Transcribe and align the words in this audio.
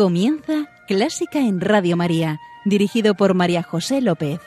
Comienza 0.00 0.66
Clásica 0.88 1.40
en 1.40 1.60
Radio 1.60 1.94
María, 1.94 2.40
dirigido 2.64 3.14
por 3.14 3.34
María 3.34 3.62
José 3.62 4.00
López. 4.00 4.40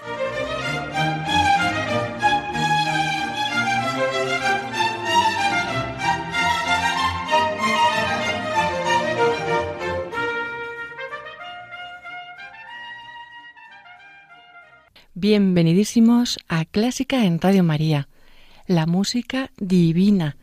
Bienvenidísimos 15.13 16.39
a 16.47 16.65
Clásica 16.65 17.25
en 17.25 17.39
Radio 17.39 17.63
María, 17.63 18.07
la 18.65 18.87
música 18.87 19.51
divina, 19.57 20.35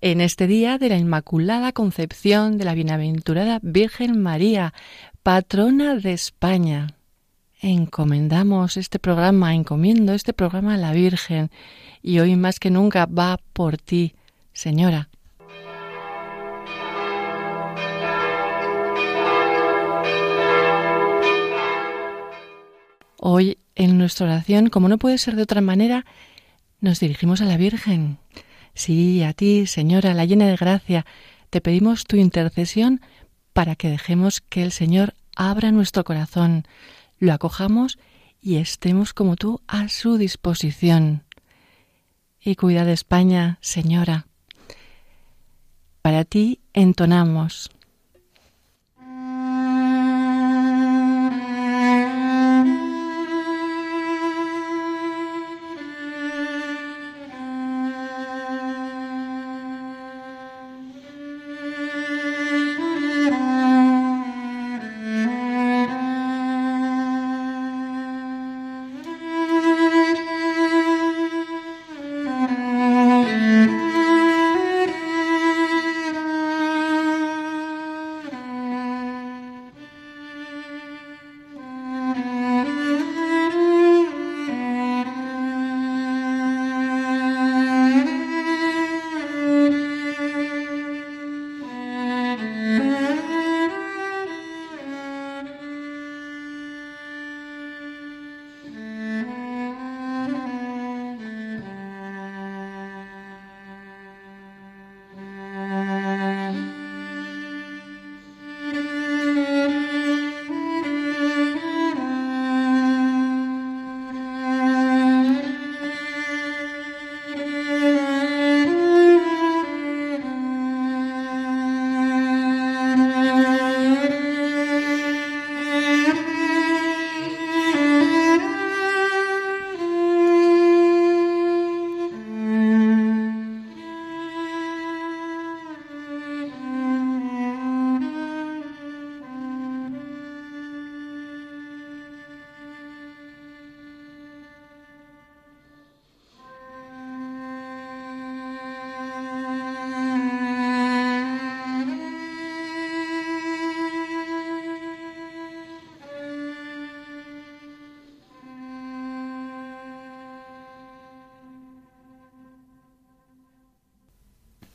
en 0.00 0.20
este 0.20 0.46
día 0.46 0.78
de 0.78 0.88
la 0.88 0.98
Inmaculada 0.98 1.72
Concepción 1.72 2.58
de 2.58 2.64
la 2.64 2.74
Bienaventurada 2.74 3.58
Virgen 3.62 4.20
María, 4.20 4.74
patrona 5.22 5.96
de 5.96 6.12
España. 6.12 6.94
Encomendamos 7.60 8.76
este 8.76 8.98
programa, 8.98 9.54
encomiendo 9.54 10.14
este 10.14 10.32
programa 10.32 10.74
a 10.74 10.78
la 10.78 10.92
Virgen, 10.92 11.50
y 12.02 12.18
hoy 12.18 12.34
más 12.36 12.58
que 12.58 12.70
nunca 12.70 13.06
va 13.06 13.38
por 13.52 13.78
ti, 13.78 14.14
Señora. 14.52 15.08
Hoy 23.24 23.58
en 23.76 23.98
nuestra 23.98 24.26
oración, 24.26 24.68
como 24.68 24.88
no 24.88 24.98
puede 24.98 25.18
ser 25.18 25.36
de 25.36 25.42
otra 25.42 25.60
manera, 25.60 26.04
nos 26.80 26.98
dirigimos 26.98 27.40
a 27.40 27.44
la 27.44 27.56
Virgen. 27.56 28.18
Sí, 28.74 29.22
a 29.22 29.32
ti, 29.32 29.66
Señora, 29.66 30.14
la 30.14 30.24
llena 30.24 30.46
de 30.46 30.56
gracia, 30.56 31.06
te 31.50 31.60
pedimos 31.60 32.04
tu 32.04 32.16
intercesión 32.16 33.00
para 33.52 33.76
que 33.76 33.90
dejemos 33.90 34.40
que 34.40 34.62
el 34.62 34.72
Señor 34.72 35.14
abra 35.36 35.72
nuestro 35.72 36.04
corazón, 36.04 36.66
lo 37.18 37.32
acojamos 37.32 37.98
y 38.40 38.56
estemos 38.56 39.12
como 39.12 39.36
tú 39.36 39.60
a 39.66 39.88
su 39.88 40.16
disposición. 40.16 41.24
Y 42.40 42.56
cuida 42.56 42.84
de 42.84 42.92
España, 42.92 43.58
Señora. 43.60 44.26
Para 46.00 46.24
ti 46.24 46.60
entonamos. 46.72 47.70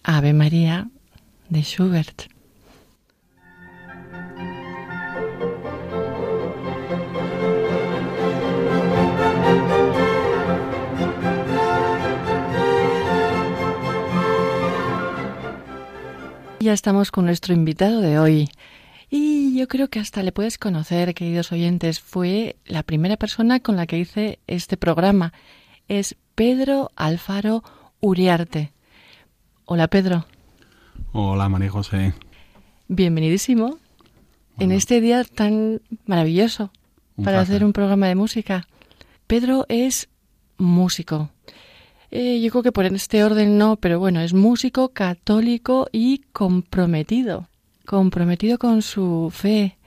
Ave 0.09 0.31
María 0.31 0.87
de 1.49 1.63
Schubert. 1.63 2.27
Ya 16.61 16.71
estamos 16.71 17.11
con 17.11 17.25
nuestro 17.25 17.53
invitado 17.53 17.99
de 17.99 18.17
hoy. 18.17 18.49
Y 19.09 19.59
yo 19.59 19.67
creo 19.67 19.89
que 19.89 19.99
hasta 19.99 20.23
le 20.23 20.31
puedes 20.31 20.57
conocer, 20.57 21.13
queridos 21.15 21.51
oyentes. 21.51 21.99
Fue 21.99 22.55
la 22.65 22.83
primera 22.83 23.17
persona 23.17 23.59
con 23.59 23.75
la 23.75 23.85
que 23.87 23.99
hice 23.99 24.39
este 24.47 24.77
programa. 24.77 25.33
Es 25.89 26.15
Pedro 26.33 26.91
Alfaro 26.95 27.61
Uriarte. 27.99 28.76
Hola 29.69 29.89
Pedro. 29.89 30.25
Hola 31.11 31.49
María 31.49 31.69
José. 31.69 32.13
Bienvenidísimo 32.87 33.77
en 34.59 34.71
este 34.71 35.01
día 35.01 35.25
tan 35.25 35.81
maravilloso 36.05 36.71
para 37.21 37.41
hacer 37.41 37.65
un 37.65 37.73
programa 37.73 38.07
de 38.07 38.15
música. 38.15 38.65
Pedro 39.27 39.65
es 39.67 40.07
músico. 40.57 41.31
Eh, 42.11 42.39
yo 42.39 42.49
creo 42.49 42.63
que 42.63 42.71
por 42.71 42.85
este 42.85 43.25
orden 43.25 43.57
no, 43.57 43.75
pero 43.75 43.99
bueno, 43.99 44.21
es 44.21 44.33
músico, 44.33 44.93
católico 44.93 45.89
y 45.91 46.19
comprometido. 46.31 47.49
Comprometido 47.85 48.57
con 48.59 48.81
su 48.81 49.33
fe. 49.33 49.77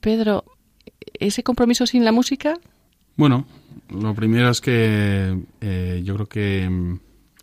Pedro, 0.00 0.42
¿ese 1.20 1.44
compromiso 1.44 1.86
sin 1.86 2.04
la 2.04 2.10
música? 2.10 2.58
Bueno, 3.14 3.46
lo 3.90 4.12
primero 4.12 4.50
es 4.50 4.60
que 4.60 5.38
eh, 5.60 6.02
yo 6.04 6.14
creo 6.16 6.26
que 6.26 6.68
mm, 6.68 6.98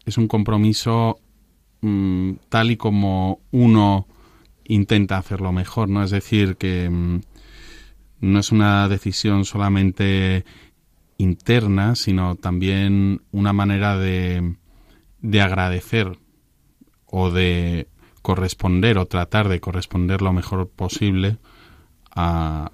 es 0.06 0.18
un 0.18 0.28
compromiso 0.28 1.22
Mm, 1.88 2.40
tal 2.50 2.72
y 2.72 2.78
como 2.78 3.40
uno 3.52 4.08
intenta 4.66 5.18
hacerlo 5.18 5.54
mejor, 5.54 5.88
¿no? 5.88 6.04
Es 6.04 6.12
decir, 6.12 6.58
que 6.58 6.90
mm, 6.90 7.22
no 8.20 8.40
es 8.40 8.52
una 8.52 8.90
decisión 8.90 9.46
solamente 9.46 10.44
interna, 11.18 11.96
sino 11.96 12.36
también 12.36 13.22
una 13.32 13.54
manera 13.54 13.98
de, 13.98 14.56
de 15.22 15.42
agradecer 15.42 16.20
o 17.06 17.32
de 17.32 17.88
corresponder 18.22 18.98
o 18.98 19.06
tratar 19.06 19.48
de 19.48 19.62
corresponder 19.62 20.22
lo 20.22 20.34
mejor 20.34 20.68
posible 20.68 21.38
a, 22.14 22.70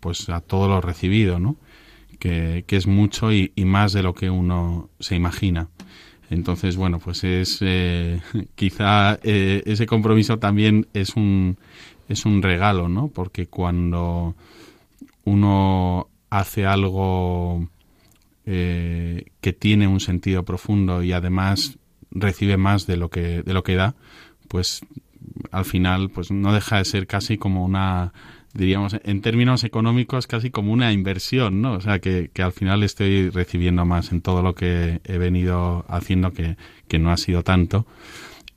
pues 0.00 0.28
a 0.28 0.40
todo 0.40 0.66
lo 0.68 0.80
recibido, 0.80 1.38
¿no? 1.38 1.56
Que, 2.18 2.64
es 2.68 2.86
mucho 2.86 3.32
y, 3.32 3.52
más 3.64 3.92
de 3.92 4.02
lo 4.02 4.14
que 4.14 4.28
uno 4.28 4.90
se 4.98 5.14
imagina. 5.14 5.68
Entonces, 6.30 6.76
bueno, 6.76 7.00
pues 7.00 7.24
es 7.24 7.58
eh, 7.60 8.20
quizá 8.54 9.18
eh, 9.24 9.62
ese 9.66 9.86
compromiso 9.86 10.38
también 10.38 10.86
es 10.94 11.16
un, 11.16 11.58
es 12.08 12.24
un 12.24 12.40
regalo, 12.40 12.88
¿no? 12.88 13.08
Porque 13.08 13.48
cuando 13.48 14.36
uno 15.24 16.08
hace 16.30 16.66
algo 16.66 17.68
eh, 18.46 19.26
que 19.40 19.52
tiene 19.52 19.88
un 19.88 19.98
sentido 19.98 20.44
profundo 20.44 21.02
y 21.02 21.12
además 21.12 21.78
recibe 22.12 22.56
más 22.56 22.86
de 22.86 22.96
lo 22.96 23.10
que 23.10 23.42
de 23.42 23.52
lo 23.52 23.64
que 23.64 23.74
da, 23.74 23.96
pues 24.48 24.82
al 25.50 25.64
final 25.64 26.10
pues 26.10 26.30
no 26.30 26.52
deja 26.52 26.78
de 26.78 26.84
ser 26.84 27.08
casi 27.08 27.38
como 27.38 27.64
una 27.64 28.12
diríamos, 28.52 28.96
en 29.02 29.20
términos 29.20 29.64
económicos 29.64 30.26
casi 30.26 30.50
como 30.50 30.72
una 30.72 30.92
inversión, 30.92 31.62
¿no? 31.62 31.74
O 31.74 31.80
sea, 31.80 31.98
que, 32.00 32.30
al 32.38 32.52
final 32.52 32.82
estoy 32.82 33.30
recibiendo 33.30 33.84
más 33.84 34.12
en 34.12 34.20
todo 34.20 34.42
lo 34.42 34.54
que 34.54 35.00
he 35.04 35.18
venido 35.18 35.84
haciendo, 35.88 36.32
que, 36.32 36.56
que 36.88 36.98
no 36.98 37.10
ha 37.12 37.16
sido 37.16 37.42
tanto. 37.42 37.86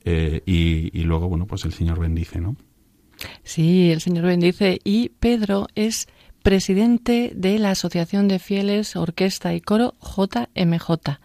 Eh, 0.04 0.42
y, 0.46 0.90
y, 0.98 1.04
luego, 1.04 1.28
bueno, 1.28 1.46
pues 1.46 1.64
el 1.64 1.72
Señor 1.72 1.98
bendice, 1.98 2.40
¿no? 2.40 2.56
Sí, 3.42 3.90
el 3.90 4.00
Señor 4.00 4.24
bendice. 4.24 4.80
Y 4.84 5.10
Pedro 5.20 5.68
es 5.74 6.08
presidente 6.42 7.32
de 7.34 7.58
la 7.58 7.70
Asociación 7.70 8.28
de 8.28 8.38
Fieles 8.38 8.96
Orquesta 8.96 9.54
y 9.54 9.60
Coro 9.60 9.94
JMJ, 10.00 11.18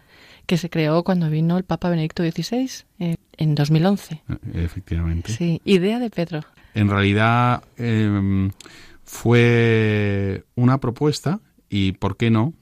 que 0.45 0.57
se 0.57 0.69
creó 0.69 1.03
cuando 1.03 1.29
vino 1.29 1.57
el 1.57 1.65
Papa 1.65 1.89
Benedicto 1.89 2.23
XVI 2.23 2.85
en 3.39 3.55
2011. 3.55 4.21
Efectivamente. 4.53 5.31
Sí, 5.31 5.61
idea 5.65 5.97
de 5.97 6.09
Pedro. 6.09 6.41
En 6.75 6.89
realidad 6.89 7.63
em, 7.77 8.51
fue 9.03 10.43
una 10.55 10.79
propuesta 10.79 11.39
y, 11.69 11.93
¿por 11.93 12.17
qué 12.17 12.29
no? 12.29 12.53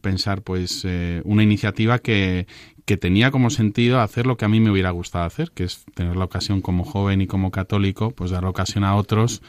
Pensar, 0.00 0.42
pues, 0.42 0.82
eh, 0.84 1.22
una 1.24 1.42
iniciativa 1.42 1.98
que, 1.98 2.46
que 2.84 2.96
tenía 2.96 3.30
como 3.30 3.50
sentido 3.50 4.00
hacer 4.00 4.26
lo 4.26 4.36
que 4.36 4.44
a 4.44 4.48
mí 4.48 4.60
me 4.60 4.70
hubiera 4.70 4.90
gustado 4.90 5.24
hacer, 5.24 5.50
que 5.52 5.64
es 5.64 5.84
tener 5.94 6.16
la 6.16 6.24
ocasión 6.24 6.60
como 6.62 6.84
joven 6.84 7.20
y 7.20 7.26
como 7.26 7.50
católico, 7.50 8.12
pues 8.12 8.30
dar 8.30 8.44
la 8.44 8.50
ocasión 8.50 8.84
a 8.84 8.96
otros 8.96 9.42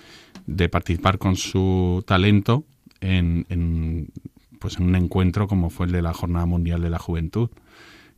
de 0.46 0.70
participar 0.70 1.20
con 1.20 1.36
su 1.36 2.04
talento 2.06 2.66
en, 3.00 4.12
pues 4.60 4.78
en 4.78 4.88
un 4.88 4.96
encuentro 4.96 5.48
como 5.48 5.70
fue 5.70 5.86
el 5.86 5.92
de 5.92 6.02
la 6.02 6.14
Jornada 6.14 6.46
Mundial 6.46 6.82
de 6.82 6.90
la 6.90 7.00
Juventud. 7.00 7.50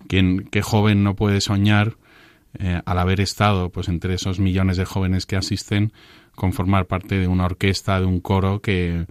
¿Quién, 0.08 0.48
¿Qué 0.50 0.64
joven 0.64 1.04
no 1.04 1.16
puede 1.16 1.40
soñar, 1.42 1.98
eh, 2.60 2.82
al 2.86 3.00
haber 3.00 3.22
estado 3.22 3.70
pues 3.70 3.88
entre 3.88 4.14
esos 4.14 4.40
millones 4.40 4.78
de 4.78 4.86
jóvenes 4.86 5.26
que 5.26 5.36
asisten, 5.36 5.94
con 6.36 6.54
formar 6.54 6.86
parte 6.88 7.20
de 7.20 7.28
una 7.28 7.46
orquesta, 7.46 8.00
de 8.00 8.06
un 8.06 8.20
coro 8.20 8.62
que, 8.62 9.06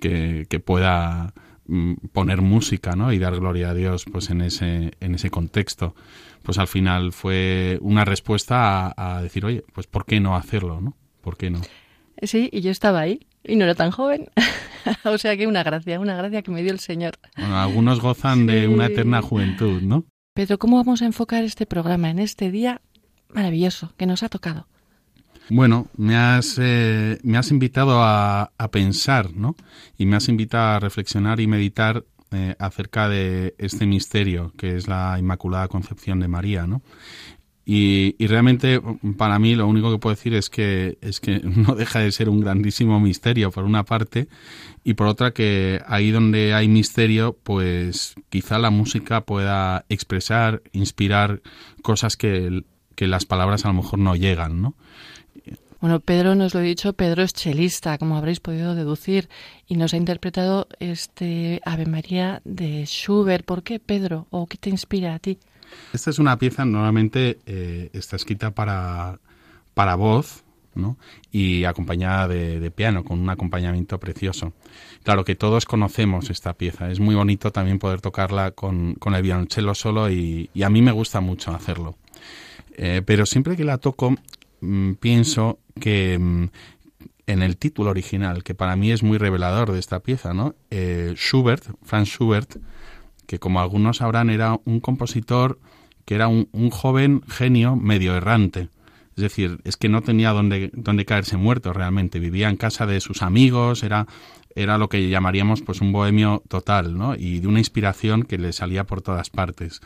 que 0.00 0.60
pueda 0.64 1.32
Mm, 1.64 1.94
poner 2.12 2.42
música 2.42 2.96
¿no? 2.96 3.12
y 3.12 3.18
dar 3.18 3.34
gloria 3.38 3.70
a 3.70 3.74
Dios 3.74 4.04
pues 4.10 4.30
en 4.30 4.40
ese, 4.40 4.92
en 5.00 5.14
ese 5.14 5.30
contexto. 5.30 5.94
Pues 6.42 6.58
al 6.58 6.66
final 6.66 7.12
fue 7.12 7.78
una 7.80 8.04
respuesta 8.04 8.92
a, 8.96 9.22
decir, 9.22 9.44
oye, 9.44 9.64
pues 9.72 9.86
¿por 9.86 10.04
qué 10.04 10.18
no 10.18 10.34
hacerlo? 10.36 10.80
¿no? 10.80 10.96
¿Por 11.20 11.36
qué 11.36 11.50
no? 11.50 11.60
Sí, 12.20 12.50
y 12.52 12.62
yo 12.62 12.70
estaba 12.70 13.00
ahí 13.00 13.26
y 13.44 13.56
no 13.56 13.64
era 13.64 13.76
tan 13.76 13.92
joven. 13.92 14.26
o 15.04 15.18
sea 15.18 15.36
que 15.36 15.46
una 15.46 15.62
gracia, 15.62 16.00
una 16.00 16.16
gracia 16.16 16.42
que 16.42 16.50
me 16.50 16.62
dio 16.62 16.72
el 16.72 16.80
Señor. 16.80 17.14
algunos 17.36 18.00
gozan 18.00 18.46
de 18.46 18.66
una 18.66 18.86
eterna 18.86 19.22
juventud, 19.22 19.82
¿no? 19.82 20.04
Pero 20.34 20.58
¿cómo 20.58 20.76
vamos 20.76 21.02
a 21.02 21.06
enfocar 21.06 21.44
este 21.44 21.66
programa 21.66 22.08
en 22.08 22.18
este 22.18 22.50
día 22.50 22.80
maravilloso 23.28 23.92
que 23.96 24.06
nos 24.06 24.22
ha 24.22 24.28
tocado? 24.28 24.66
Bueno, 25.50 25.88
me 25.96 26.16
has, 26.16 26.58
eh, 26.58 27.18
me 27.22 27.36
has 27.36 27.50
invitado 27.50 28.02
a, 28.02 28.50
pensar, 28.70 29.34
¿no? 29.34 29.56
Y 29.98 30.06
me 30.06 30.16
has 30.16 30.28
invitado 30.28 30.76
a 30.76 30.80
reflexionar 30.80 31.40
y 31.40 31.46
meditar 31.46 32.04
eh, 32.30 32.54
acerca 32.58 33.08
de 33.10 33.54
este 33.58 33.84
misterio 33.84 34.52
que 34.56 34.76
es 34.76 34.88
la 34.88 35.18
Inmaculada 35.18 35.68
Concepción 35.68 36.20
de 36.20 36.28
María, 36.28 36.66
¿no? 36.66 36.80
Y, 37.64 38.16
realmente 38.26 38.80
para 39.16 39.38
mí 39.38 39.54
lo 39.54 39.68
único 39.68 39.92
que 39.92 39.98
puedo 39.98 40.16
decir 40.16 40.34
es 40.34 40.50
que 40.50 40.98
es 41.00 41.20
que 41.20 41.40
no 41.44 41.74
deja 41.74 42.00
de 42.00 42.10
ser 42.10 42.28
un 42.28 42.40
grandísimo 42.40 42.98
misterio 42.98 43.50
por 43.52 43.64
una 43.64 43.84
parte 43.84 44.26
y 44.82 44.94
por 44.94 45.06
otra 45.06 45.32
que 45.32 45.80
ahí 45.86 46.10
donde 46.10 46.54
hay 46.54 46.66
misterio 46.66 47.36
pues 47.40 48.14
quizá 48.30 48.58
la 48.58 48.70
música 48.70 49.20
pueda 49.20 49.84
expresar, 49.88 50.62
inspirar 50.72 51.40
cosas 51.82 52.16
que, 52.16 52.64
que 52.96 53.06
las 53.06 53.26
palabras 53.26 53.64
a 53.64 53.68
lo 53.68 53.74
mejor 53.74 54.00
no 54.00 54.16
llegan, 54.16 54.60
¿no? 54.60 54.74
Bueno, 55.80 55.98
Pedro 55.98 56.36
nos 56.36 56.54
lo 56.54 56.60
he 56.60 56.62
dicho, 56.62 56.92
Pedro 56.92 57.24
es 57.24 57.32
chelista, 57.32 57.98
como 57.98 58.16
habréis 58.16 58.38
podido 58.38 58.76
deducir, 58.76 59.28
y 59.66 59.76
nos 59.76 59.92
ha 59.92 59.96
interpretado 59.96 60.68
este 60.78 61.60
Ave 61.64 61.86
María 61.86 62.40
de 62.44 62.84
Schubert. 62.86 63.44
¿Por 63.44 63.64
qué, 63.64 63.80
Pedro? 63.80 64.28
¿O 64.30 64.46
qué 64.46 64.58
te 64.58 64.70
inspira 64.70 65.12
a 65.12 65.18
ti? 65.18 65.38
Esta 65.92 66.10
es 66.10 66.18
una 66.18 66.38
pieza, 66.38 66.64
normalmente 66.64 67.38
eh, 67.46 67.90
está 67.92 68.16
escrita 68.16 68.52
para, 68.52 69.18
para 69.74 69.94
voz, 69.94 70.44
¿no? 70.74 70.96
y 71.30 71.64
acompañada 71.64 72.28
de, 72.28 72.70
piano, 72.70 73.04
con 73.04 73.20
un 73.20 73.28
acompañamiento 73.28 74.00
precioso. 74.00 74.52
Claro 75.02 75.24
que 75.24 75.34
todos 75.34 75.66
conocemos 75.66 76.30
esta 76.30 76.54
pieza, 76.54 76.90
es 76.90 77.00
muy 77.00 77.14
bonito 77.14 77.52
también 77.52 77.78
poder 77.78 78.00
tocarla 78.00 78.52
con, 78.52 78.94
con 78.94 79.14
el 79.14 79.22
violonchelo 79.22 79.74
solo 79.74 80.10
y, 80.10 80.50
a 80.64 80.70
mí 80.70 80.80
me 80.80 80.92
gusta 80.92 81.20
mucho 81.20 81.52
hacerlo. 81.52 81.96
Eh, 82.74 83.02
pero 83.04 83.26
siempre 83.26 83.54
que 83.54 83.64
la 83.64 83.76
toco 83.76 84.16
Mm, 84.62 84.92
pienso 84.94 85.58
que 85.80 86.16
mm, 86.18 86.44
en 87.26 87.42
el 87.42 87.56
título 87.56 87.90
original, 87.90 88.44
que 88.44 88.54
para 88.54 88.76
mí 88.76 88.92
es 88.92 89.02
muy 89.02 89.18
revelador 89.18 89.72
de 89.72 89.80
esta 89.80 90.00
pieza, 90.00 90.32
¿no? 90.32 90.54
Eh, 90.70 91.14
Schubert, 91.16 91.64
Franz 91.82 92.08
Schubert, 92.08 92.56
que 93.26 93.38
como 93.38 93.60
algunos 93.60 93.98
sabrán 93.98 94.30
era 94.30 94.58
un 94.64 94.80
compositor 94.80 95.58
que 96.04 96.14
era 96.14 96.28
un, 96.28 96.48
joven 96.70 97.22
genio 97.28 97.76
medio 97.76 98.16
errante. 98.16 98.68
Es 99.16 99.22
decir, 99.22 99.60
es 99.64 99.76
que 99.76 99.88
no 99.88 100.02
tenía 100.02 100.30
donde, 100.30 100.70
donde 100.72 101.04
caerse 101.04 101.36
muerto 101.36 101.72
realmente. 101.72 102.18
Vivía 102.18 102.48
en 102.48 102.56
casa 102.56 102.86
de 102.86 103.00
sus 103.00 103.22
amigos, 103.22 103.82
era, 103.82 104.06
era 104.56 104.78
lo 104.78 104.88
que 104.88 105.08
llamaríamos 105.08 105.62
pues 105.62 105.80
un 105.80 105.92
bohemio 105.92 106.42
total, 106.48 106.96
¿no? 106.96 107.14
Y 107.14 107.40
de 107.40 107.46
una 107.46 107.60
inspiración 107.60 108.24
que 108.24 108.38
le 108.38 108.52
salía 108.52 108.84
por 108.84 109.02
todas 109.02 109.30
partes. 109.30 109.80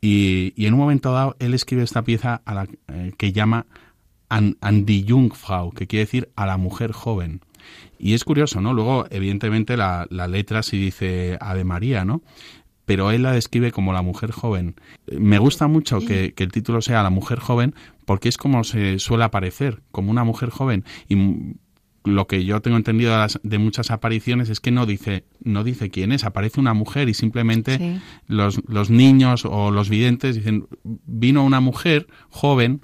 Y, 0.00 0.52
en 0.56 0.74
un 0.74 0.80
momento 0.80 1.12
dado 1.12 1.36
él 1.38 1.54
escribe 1.54 1.82
esta 1.82 2.02
pieza 2.02 2.42
a 2.44 2.54
la, 2.54 2.66
eh, 2.88 3.12
que 3.16 3.32
llama 3.32 3.66
an, 4.28 4.84
die 4.84 5.06
Jungfrau, 5.08 5.72
que 5.72 5.86
quiere 5.86 6.04
decir 6.04 6.30
a 6.36 6.46
la 6.46 6.56
mujer 6.56 6.92
joven. 6.92 7.40
Y 7.98 8.14
es 8.14 8.24
curioso, 8.24 8.60
¿no? 8.60 8.74
Luego, 8.74 9.06
evidentemente, 9.10 9.76
la, 9.76 10.06
letra 10.10 10.62
sí 10.62 10.78
dice 10.78 11.38
Ave 11.40 11.64
María, 11.64 12.04
¿no? 12.04 12.22
Pero 12.84 13.10
él 13.10 13.22
la 13.22 13.32
describe 13.32 13.72
como 13.72 13.92
la 13.92 14.02
mujer 14.02 14.30
joven. 14.30 14.76
Me 15.10 15.38
gusta 15.38 15.66
mucho 15.68 16.00
que, 16.00 16.34
el 16.36 16.52
título 16.52 16.82
sea 16.82 17.02
La 17.02 17.10
mujer 17.10 17.38
joven 17.38 17.74
porque 18.04 18.28
es 18.28 18.36
como 18.36 18.64
se 18.64 18.98
suele 18.98 19.24
aparecer, 19.24 19.82
como 19.90 20.10
una 20.10 20.24
mujer 20.24 20.50
joven. 20.50 20.84
Y 21.08 21.16
lo 22.04 22.26
que 22.26 22.44
yo 22.44 22.60
tengo 22.60 22.76
entendido 22.76 23.16
de, 23.42 23.58
muchas 23.58 23.90
apariciones 23.90 24.50
es 24.50 24.60
que 24.60 24.70
no 24.70 24.84
dice, 24.84 25.24
no 25.42 25.64
dice 25.64 25.90
quién 25.90 26.12
es, 26.12 26.24
aparece 26.24 26.60
una 26.60 26.74
mujer 26.74 27.08
y 27.08 27.14
simplemente 27.14 28.00
los, 28.26 28.60
los 28.68 28.90
niños 28.90 29.46
o 29.46 29.70
los 29.70 29.88
videntes 29.88 30.36
dicen, 30.36 30.66
vino 30.84 31.42
una 31.42 31.60
mujer 31.60 32.06
joven 32.28 32.82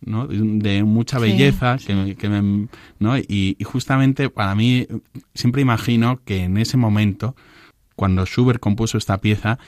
¿no? 0.00 0.26
de 0.26 0.84
mucha 0.84 1.18
belleza 1.18 1.78
que, 1.78 2.68
¿no? 2.98 3.18
y, 3.18 3.56
justamente 3.64 4.30
para 4.30 4.54
mí 4.54 4.86
siempre 5.34 5.62
imagino 5.62 6.20
que 6.24 6.44
en 6.44 6.56
ese 6.56 6.76
momento 6.76 7.36
cuando 8.00 8.24
Schubert 8.24 8.60
compuso 8.60 8.96
esta 8.96 9.20
pieza 9.20 9.58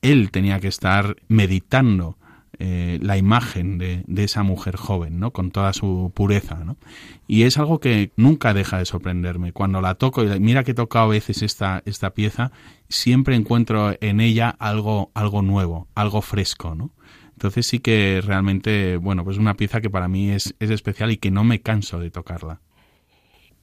él 0.00 0.30
tenía 0.30 0.58
que 0.58 0.68
estar 0.68 1.16
meditando 1.28 2.16
eh, 2.58 2.98
la 3.02 3.18
imagen 3.18 3.76
de, 3.76 4.04
esa 4.16 4.42
mujer 4.42 4.76
joven, 4.76 5.20
¿no? 5.20 5.34
Con 5.34 5.50
toda 5.50 5.74
su 5.74 6.10
pureza, 6.14 6.64
¿no? 6.64 6.78
Y 7.26 7.42
es 7.42 7.58
algo 7.58 7.78
que 7.78 8.10
nunca 8.16 8.54
deja 8.54 8.78
de 8.78 8.86
sorprenderme. 8.86 9.52
Cuando 9.52 9.82
la 9.82 9.96
toco, 9.96 10.24
y 10.24 10.40
mira 10.40 10.64
que 10.64 10.70
he 10.70 10.74
tocado 10.74 11.04
a 11.04 11.08
veces 11.08 11.42
esta, 11.42 11.82
esta 11.84 12.14
pieza, 12.14 12.52
siempre 12.88 13.36
encuentro 13.36 13.94
en 14.00 14.20
ella 14.20 14.48
algo, 14.58 15.10
algo 15.12 15.42
nuevo, 15.42 15.88
algo 15.94 16.22
fresco, 16.22 16.74
¿no? 16.74 16.94
Entonces 17.32 17.66
sí 17.66 17.80
que 17.80 18.22
realmente, 18.24 18.96
bueno, 18.96 19.24
pues 19.24 19.36
una 19.36 19.58
pieza 19.58 19.82
que 19.82 19.90
para 19.90 20.08
mí 20.08 20.30
es, 20.30 20.54
es 20.58 20.70
especial 20.70 21.10
y 21.10 21.18
que 21.18 21.30
no 21.30 21.44
me 21.44 21.60
canso 21.60 22.00
de 22.00 22.10
tocarla. 22.10 22.62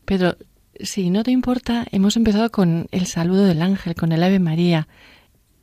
Pedro, 0.06 0.38
si 0.80 1.10
no 1.10 1.24
te 1.24 1.32
importa, 1.32 1.86
hemos 1.92 2.18
empezado 2.18 2.52
con 2.52 2.88
el 2.92 3.06
saludo 3.06 3.46
del 3.46 3.62
ángel, 3.62 3.96
con 3.96 4.12
el 4.12 4.24
Ave 4.24 4.40
María, 4.40 4.88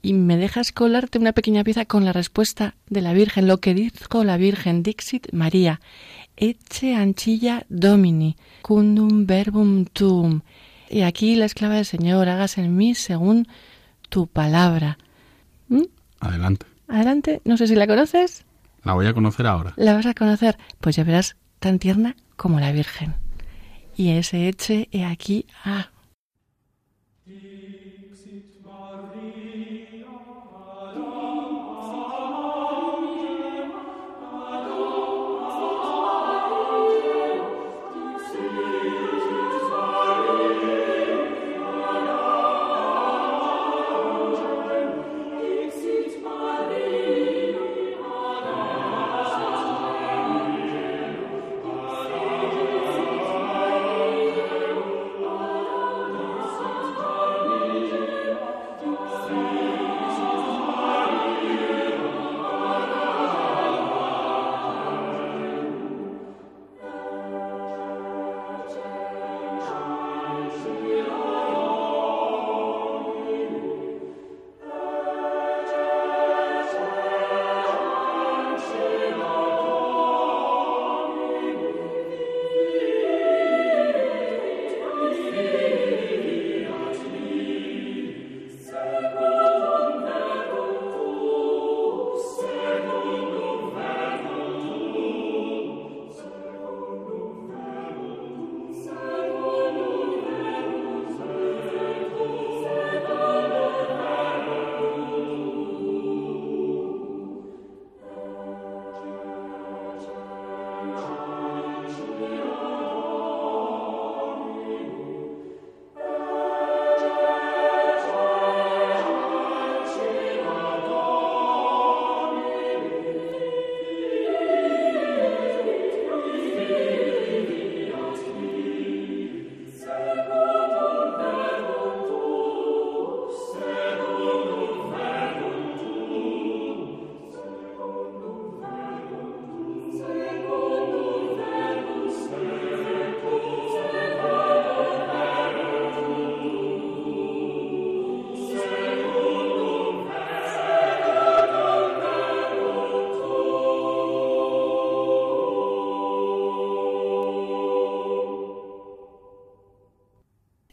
y 0.02 0.14
me 0.14 0.37
dejas 0.37 0.73
colarte 0.73 1.19
una 1.19 1.33
pequeña 1.33 1.62
pieza 1.62 1.85
con 1.85 2.04
la 2.04 2.12
respuesta 2.12 2.75
de 2.88 3.02
la 3.02 3.12
Virgen, 3.12 3.47
lo 3.47 3.59
que 3.59 3.75
dijo 3.75 4.25
la 4.25 4.37
Virgen, 4.37 4.83
Dixit 4.83 5.33
María, 5.33 5.81
Eche 6.37 6.95
anchilla 6.97 7.64
domini, 7.69 8.37
cundum 8.62 9.26
verbum 9.26 9.85
tuum. 9.85 10.40
Y 10.90 11.02
aquí 11.02 11.37
la 11.37 11.45
esclava 11.45 11.76
del 11.76 11.85
Señor, 11.85 12.28
hagas 12.28 12.59
en 12.59 12.76
mí 12.76 12.95
según 12.95 13.47
tu 14.09 14.26
palabra. 14.26 14.99
¿Mm? 15.69 15.85
Adelante. 16.21 16.66
Adelante, 16.88 17.40
no 17.45 17.57
sé 17.57 17.66
si 17.66 17.75
la 17.75 17.87
conoces. 17.87 18.45
La 18.83 18.95
voy 18.95 19.07
a 19.07 19.14
conocer 19.14 19.47
ahora. 19.47 19.73
La 19.76 19.95
vas 19.95 20.07
a 20.07 20.14
conocer, 20.14 20.59
pues 20.81 20.97
ya 20.97 21.04
verás 21.04 21.37
tan 21.61 21.78
tierna 21.78 22.16
como 22.37 22.59
la 22.59 22.73
Virgen 22.73 23.22
y 24.03 24.11
ese 24.11 24.49
eche 24.49 24.89
he 24.91 25.05
aquí 25.05 25.47
a. 25.65 25.93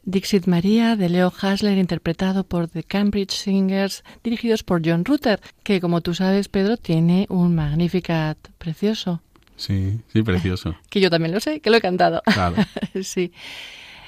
Dixit 0.10 0.48
María 0.48 0.96
de 0.96 1.08
Leo 1.08 1.32
Hasler, 1.40 1.78
interpretado 1.78 2.44
por 2.44 2.68
The 2.68 2.82
Cambridge 2.82 3.32
Singers, 3.32 4.04
dirigidos 4.24 4.64
por 4.64 4.82
John 4.84 5.06
Rutter, 5.06 5.40
que 5.62 5.80
como 5.80 6.02
tú 6.02 6.16
sabes, 6.16 6.48
Pedro, 6.48 6.78
tiene 6.78 7.28
un 7.30 7.54
Magnificat 7.54 8.36
precioso. 8.58 9.22
Sí, 9.56 10.00
sí, 10.12 10.24
precioso. 10.24 10.76
que 10.90 11.00
yo 11.00 11.12
también 11.12 11.32
lo 11.32 11.40
sé, 11.40 11.60
que 11.60 11.70
lo 11.70 11.78
he 11.78 11.82
cantado. 11.82 12.24
Claro. 12.26 12.56
sí. 13.04 13.32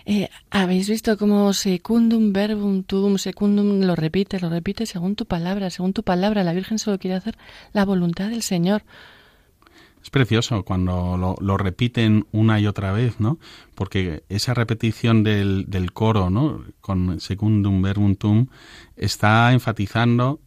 Eh, 0.07 0.29
¿Habéis 0.49 0.89
visto 0.89 1.15
cómo 1.19 1.53
secundum 1.53 2.33
verbum 2.33 2.81
tuum 2.81 3.19
secundum 3.19 3.81
lo 3.81 3.95
repite, 3.95 4.39
lo 4.39 4.49
repite 4.49 4.87
según 4.87 5.15
tu 5.15 5.27
palabra, 5.27 5.69
según 5.69 5.93
tu 5.93 6.01
palabra? 6.01 6.43
La 6.43 6.53
Virgen 6.53 6.79
solo 6.79 6.97
quiere 6.97 7.17
hacer 7.17 7.37
la 7.73 7.85
voluntad 7.85 8.31
del 8.31 8.41
Señor. 8.41 8.81
Es 10.03 10.09
precioso 10.09 10.63
cuando 10.63 11.37
lo, 11.39 11.57
repiten 11.57 12.25
una 12.31 12.59
y 12.59 12.67
otra 12.67 12.91
vez, 12.91 13.19
¿no? 13.19 13.37
Porque 13.75 14.23
esa 14.29 14.53
repetición 14.53 15.23
del, 15.23 15.65
del 15.67 15.93
coro, 15.93 16.29
¿no? 16.29 16.63
Con 16.81 17.19
secundum 17.19 17.81
verbum 17.81 18.15
tum, 18.15 18.47
está 18.95 19.53
enfatizando 19.53 20.39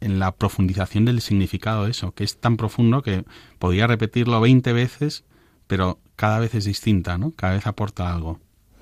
en 0.00 0.18
la 0.18 0.32
profundización 0.32 1.04
del 1.04 1.20
significado 1.20 1.84
de 1.84 1.90
eso, 1.90 2.12
que 2.12 2.24
es 2.24 2.38
tan 2.38 2.56
profundo 2.56 3.02
que 3.02 3.24
podría 3.58 3.86
repetirlo 3.86 4.40
20 4.40 4.72
veces, 4.72 5.24
pero 5.66 5.98
cada 6.16 6.38
vez 6.38 6.54
es 6.54 6.64
distinta, 6.64 7.18
¿no? 7.18 7.32
Cada 7.32 7.54
vez 7.54 7.66
aporta 7.66 8.12
algo. 8.12 8.40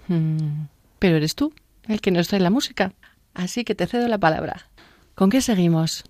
Mm, 0.09 0.67
pero 0.99 1.17
eres 1.17 1.35
tú 1.35 1.53
el 1.89 2.01
que 2.01 2.11
nos 2.11 2.29
trae 2.29 2.41
la 2.41 2.51
música, 2.51 2.93
así 3.35 3.65
que 3.65 3.75
te 3.75 3.87
cedo 3.87 4.09
la 4.09 4.19
palabra. 4.19 4.69
¿Con 5.15 5.31
qué 5.31 5.41
seguimos? 5.41 6.05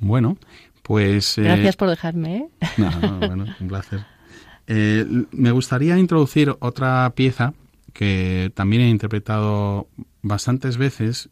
Bueno, 0.00 0.36
pues... 0.88 1.36
Eh, 1.36 1.42
Gracias 1.42 1.76
por 1.76 1.90
dejarme. 1.90 2.36
¿eh? 2.36 2.48
No, 2.78 3.18
bueno, 3.18 3.44
un 3.60 3.68
placer. 3.68 4.06
Eh, 4.66 5.06
me 5.30 5.50
gustaría 5.50 5.98
introducir 5.98 6.56
otra 6.60 7.12
pieza 7.14 7.52
que 7.92 8.50
también 8.54 8.82
he 8.82 8.88
interpretado 8.88 9.86
bastantes 10.22 10.78
veces 10.78 11.28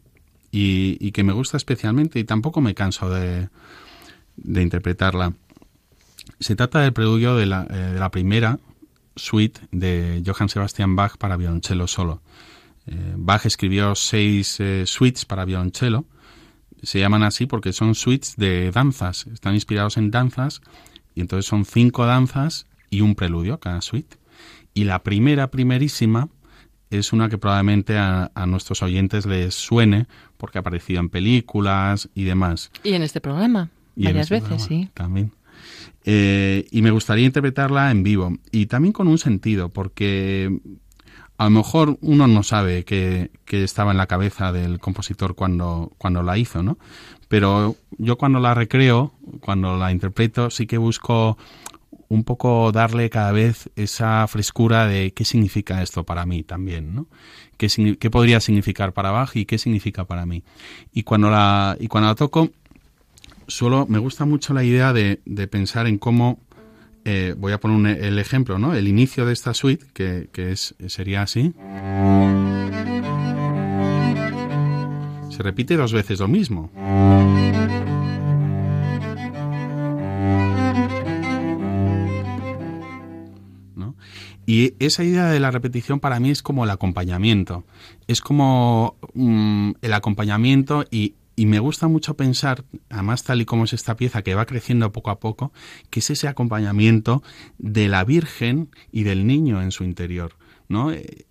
y, 0.51 1.11
que 1.11 1.23
me 1.23 1.33
gusta 1.33 1.57
especialmente 1.57 2.19
y 2.19 2.23
tampoco 2.23 2.61
me 2.61 2.75
canso 2.75 3.09
de, 3.09 3.49
interpretarla. 4.45 5.33
Se 6.39 6.55
trata 6.55 6.81
del 6.81 6.93
preludio 6.93 7.35
de 7.35 7.47
la, 7.47 7.63
de 7.63 7.99
la, 7.99 8.11
primera 8.11 8.59
suite 9.15 9.61
de 9.71 10.21
Johann 10.25 10.49
Sebastian 10.49 10.95
Bach 10.95 11.17
para 11.17 11.35
violonchelo 11.35 11.87
solo. 11.87 12.21
Bach 13.15 13.45
escribió 13.45 13.95
seis 13.95 14.59
suites 14.85 15.25
para 15.25 15.45
violonchelo 15.45 16.05
se 16.83 16.99
llaman 16.99 17.23
así 17.23 17.45
porque 17.45 17.73
son 17.73 17.95
suites 17.95 18.35
de 18.37 18.71
danzas, 18.71 19.27
están 19.27 19.55
inspirados 19.55 19.97
en 19.97 20.11
danzas 20.11 20.61
y 21.15 21.21
entonces 21.21 21.45
son 21.45 21.65
cinco 21.65 22.05
danzas 22.05 22.67
y 22.89 23.01
un 23.01 23.15
preludio 23.15 23.59
cada 23.59 23.81
suite. 23.81 24.17
Y 24.73 24.83
la 24.83 25.03
primera, 25.03 25.49
primerísima, 25.49 26.29
es 26.89 27.11
una 27.11 27.29
que 27.29 27.37
probablemente 27.37 27.97
a, 27.97 28.29
nuestros 28.47 28.81
oyentes 28.81 29.25
les 29.25 29.55
suene 29.55 30.07
porque 30.37 30.57
ha 30.57 30.61
aparecido 30.61 30.99
en 30.99 31.09
películas 31.09 32.09
y 32.13 32.23
demás. 32.23 32.71
Y 32.83 32.93
en 32.93 33.03
este 33.03 33.19
programa, 33.19 33.69
varias 33.95 34.31
este 34.31 34.39
veces, 34.39 34.63
sí. 34.63 34.89
También. 34.93 35.31
Eh, 36.05 36.67
y 36.71 36.81
me 36.81 36.91
gustaría 36.91 37.25
interpretarla 37.25 37.91
en 37.91 38.03
vivo 38.03 38.37
y 38.51 38.67
también 38.67 38.93
con 38.93 39.07
un 39.07 39.17
sentido, 39.17 39.69
porque 39.69 40.57
a 41.37 41.45
lo 41.45 41.49
mejor 41.51 41.97
uno 42.01 42.27
no 42.27 42.43
sabe 42.43 42.83
qué, 42.83 43.29
estaba 43.45 43.91
en 43.91 43.97
la 43.97 44.07
cabeza 44.07 44.51
del 44.51 44.79
compositor 44.79 45.35
cuando, 45.35 45.91
cuando 45.97 46.23
la 46.23 46.37
hizo, 46.37 46.63
¿no? 46.63 46.77
Pero 47.27 47.75
yo 47.97 48.17
cuando 48.17 48.39
la 48.39 48.53
recreo, 48.53 49.13
cuando 49.41 49.77
la 49.77 49.91
interpreto, 49.91 50.49
sí 50.49 50.65
que 50.65 50.77
busco 50.77 51.37
un 52.09 52.23
poco 52.23 52.71
darle 52.71 53.09
cada 53.09 53.31
vez 53.31 53.69
esa 53.75 54.25
frescura 54.27 54.87
de 54.87 55.11
qué 55.13 55.25
significa 55.25 55.81
esto 55.83 56.05
para 56.05 56.25
mí 56.25 56.43
también, 56.43 56.95
¿no? 56.95 57.07
¿Qué, 57.57 58.09
podría 58.09 58.39
significar 58.39 58.93
para 58.93 59.11
Bach 59.11 59.35
y 59.35 59.45
qué 59.45 59.57
significa 59.57 60.05
para 60.05 60.25
mí? 60.25 60.43
Y 60.93 61.03
cuando 61.03 61.29
la, 61.29 61.75
y 61.79 61.87
cuando 61.87 62.07
la 62.07 62.15
toco, 62.15 62.49
solo 63.47 63.85
me 63.87 63.99
gusta 63.99 64.25
mucho 64.25 64.53
la 64.53 64.63
idea 64.63 64.93
de, 64.93 65.21
de 65.25 65.47
pensar 65.47 65.87
en 65.87 65.97
cómo 65.97 66.39
eh, 67.09 67.35
voy 67.37 67.53
a 67.53 67.59
poner 67.61 68.03
el 68.03 68.19
ejemplo, 68.19 68.59
¿no? 68.59 68.73
El 68.73 68.85
inicio 68.85 69.25
de 69.25 69.31
esta 69.31 69.53
suite, 69.53 69.85
que, 69.93 70.27
es, 70.35 70.75
sería 70.87 71.21
así. 71.21 71.53
Se 75.29 75.41
repite 75.41 75.77
dos 75.77 75.93
veces 75.93 76.19
lo 76.19 76.27
mismo. 76.27 76.69
Y 84.45 84.73
esa 84.79 85.03
idea 85.03 85.27
de 85.27 85.39
la 85.39 85.51
repetición 85.51 86.01
para 86.01 86.19
mí 86.19 86.29
es 86.29 86.41
como 86.41 86.65
el 86.65 86.69
acompañamiento. 86.69 87.63
Es 88.07 88.19
como 88.19 88.95
mm, 89.13 89.71
el 89.81 89.93
acompañamiento 89.93 90.85
y 90.91 91.15
y 91.39 91.45
me 91.45 91.59
gusta 91.59 91.87
mucho 91.87 92.17
pensar, 92.17 92.65
además 92.89 93.23
tal 93.23 93.39
y 93.41 93.45
como 93.45 93.65
es 93.65 93.73
esta 93.73 93.95
pieza 93.95 94.23
que 94.23 94.33
va 94.33 94.47
creciendo 94.47 94.91
poco 94.91 95.11
a 95.11 95.19
poco, 95.19 95.53
que 95.91 95.99
es 95.99 96.09
ese 96.09 96.27
acompañamiento 96.27 97.21
de 97.59 97.87
la 97.87 98.03
Virgen 98.03 98.71
y 98.91 99.03
del 99.03 99.27
niño 99.27 99.61
en 99.61 99.71
su 99.71 99.83
interior, 99.83 100.33
¿no? 100.67 100.91
Eh, 100.91 101.27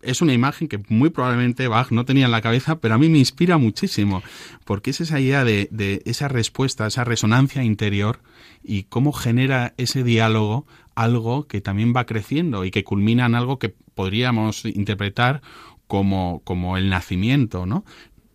es 0.00 0.22
una 0.22 0.32
imagen 0.32 0.66
que 0.66 0.80
muy 0.88 1.10
probablemente 1.10 1.68
Bach 1.68 1.90
no 1.90 2.06
tenía 2.06 2.24
en 2.24 2.30
la 2.30 2.40
cabeza, 2.40 2.80
pero 2.80 2.94
a 2.94 2.98
mí 2.98 3.10
me 3.10 3.18
inspira 3.18 3.58
muchísimo, 3.58 4.22
porque 4.64 4.92
es 4.92 5.02
esa 5.02 5.20
idea 5.20 5.44
de, 5.44 5.68
de 5.70 6.00
esa 6.06 6.28
respuesta, 6.28 6.86
esa 6.86 7.04
resonancia 7.04 7.62
interior 7.62 8.20
y 8.64 8.84
cómo 8.84 9.12
genera 9.12 9.74
ese 9.76 10.02
diálogo 10.02 10.66
algo 10.94 11.46
que 11.46 11.60
también 11.60 11.92
va 11.94 12.06
creciendo 12.06 12.64
y 12.64 12.70
que 12.70 12.82
culmina 12.82 13.26
en 13.26 13.34
algo 13.34 13.58
que 13.58 13.68
podríamos 13.68 14.64
interpretar 14.64 15.42
como, 15.90 16.40
como 16.44 16.76
el 16.76 16.88
nacimiento, 16.88 17.66
¿no? 17.66 17.84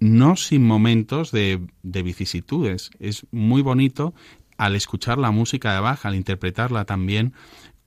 No 0.05 0.35
sin 0.35 0.63
momentos 0.63 1.31
de, 1.31 1.59
vicisitudes. 1.83 2.91
Es 2.99 3.25
muy 3.31 3.61
bonito 3.61 4.13
al 4.57 4.75
escuchar 4.75 5.17
la 5.17 5.31
música 5.31 5.73
de 5.73 5.79
Bach, 5.79 6.05
al 6.05 6.15
interpretarla 6.15 6.85
también, 6.85 7.33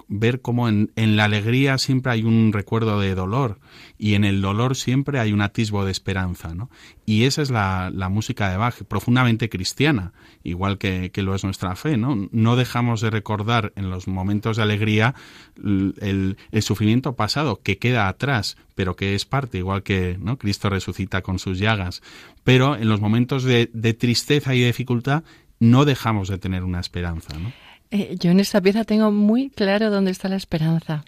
ver 0.09 0.41
cómo 0.41 0.69
en, 0.69 0.91
la 0.97 1.25
alegría 1.25 1.77
siempre 1.77 2.13
hay 2.13 2.23
un 2.23 2.53
recuerdo 2.53 2.99
de 2.99 3.15
dolor 3.15 3.59
y 3.99 4.15
en 4.15 4.25
el 4.25 4.41
dolor 4.41 4.75
siempre 4.75 5.21
hay 5.21 5.33
un 5.33 5.43
atisbo 5.43 5.85
de 5.85 5.93
esperanza. 5.93 6.55
¿no? 6.55 6.71
Y 7.05 7.25
esa 7.25 7.43
es 7.43 7.51
la, 7.51 7.91
música 8.11 8.51
de 8.51 8.57
Bach, 8.57 8.83
profundamente 8.85 9.51
cristiana, 9.51 10.13
igual 10.43 10.79
que, 10.79 11.13
lo 11.17 11.35
es 11.35 11.45
nuestra 11.45 11.77
fe. 11.77 11.99
¿no? 11.99 12.29
no 12.33 12.57
dejamos 12.57 13.03
de 13.03 13.11
recordar 13.11 13.73
en 13.77 13.91
los 13.91 14.09
momentos 14.09 14.57
de 14.57 14.63
alegría 14.63 15.15
el, 15.57 16.37
sufrimiento 16.63 17.15
pasado 17.15 17.61
que 17.63 17.79
queda 17.79 18.09
atrás, 18.09 18.57
pero 18.75 18.97
que 18.97 19.15
es 19.15 19.25
parte, 19.25 19.59
igual 19.59 19.83
que 19.83 20.17
¿no? 20.19 20.39
Cristo 20.39 20.71
resucita 20.71 21.23
con 21.23 21.39
sus 21.39 21.59
llagas. 21.59 22.03
Pero 22.45 22.77
en 22.77 22.89
los 22.89 23.01
momentos 23.01 23.45
de, 23.45 23.71
de 23.73 23.95
tristeza 23.95 24.55
y 24.55 24.65
dificultad 24.65 25.23
no 25.61 25.85
dejamos 25.85 26.29
de 26.29 26.39
tener 26.39 26.65
una 26.65 26.81
esperanza. 26.81 27.37
¿no? 27.39 27.53
Eh, 27.91 28.17
yo 28.19 28.31
en 28.31 28.41
esta 28.41 28.61
pieza 28.61 28.85
tengo 28.85 29.11
muy 29.11 29.51
claro 29.51 29.91
dónde 29.91 30.11
está 30.11 30.29
la 30.29 30.37
esperanza. 30.37 31.05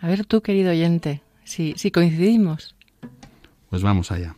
A 0.00 0.06
ver 0.06 0.24
tú, 0.26 0.42
querido 0.42 0.70
oyente, 0.70 1.22
si, 1.44 1.74
si 1.76 1.90
coincidimos. 1.90 2.76
Pues 3.70 3.82
vamos 3.82 4.10
allá. 4.10 4.34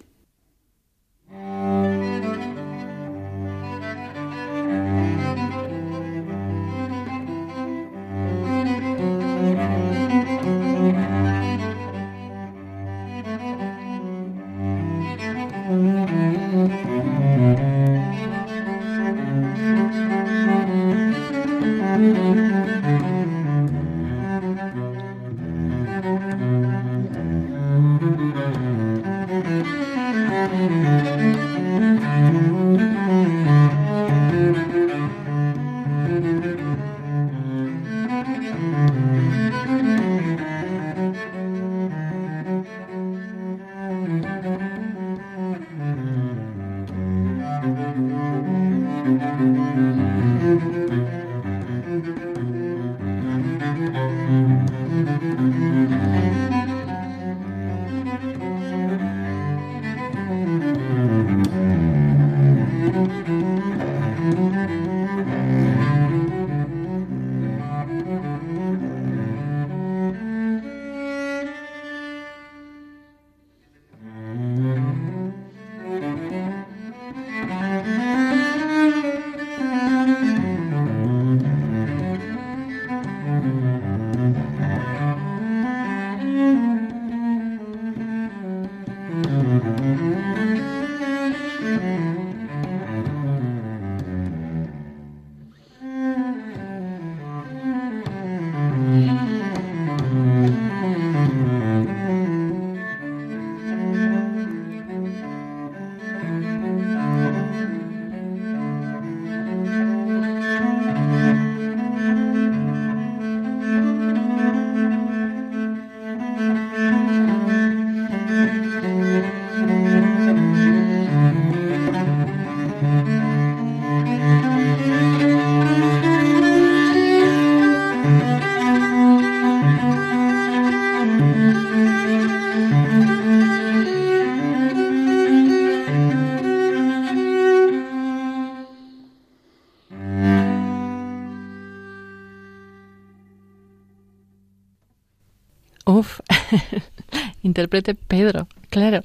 Interprete 147.61 147.95
Pedro, 147.95 148.49
claro. 148.71 149.03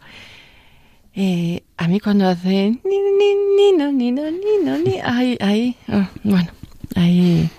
Eh, 1.14 1.64
a 1.78 1.88
mí 1.88 2.00
cuando 2.00 2.28
hace 2.28 2.72
ni 2.84 2.98
ni 3.20 3.36
ni 3.58 3.78
no 3.78 3.92
ni 3.92 4.12
no 4.12 4.30
ni 4.30 4.66
no 4.66 4.78
ni 4.78 5.00
ahí 5.02 5.38
ahí 5.40 5.78
oh, 5.88 6.06
bueno 6.26 6.52
ahí 6.94 7.50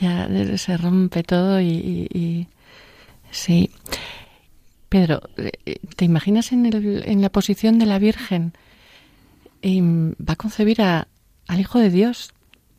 ya 0.00 0.28
se 0.58 0.76
rompe 0.76 1.22
todo 1.22 1.60
y, 1.60 2.48
sí. 3.30 3.70
Pedro 4.88 5.22
eh, 5.36 5.78
te 5.96 6.04
imaginas 6.04 6.52
en, 6.52 6.66
el, 6.66 7.02
en 7.06 7.22
la 7.22 7.30
posición 7.30 7.78
de 7.78 7.86
la 7.86 7.98
Virgen 7.98 8.52
y 9.62 9.80
va 9.80 10.34
a 10.34 10.36
concebir 10.36 10.82
a, 10.82 11.08
al 11.48 11.60
Hijo 11.60 11.78
de 11.80 11.90
Dios. 11.90 12.32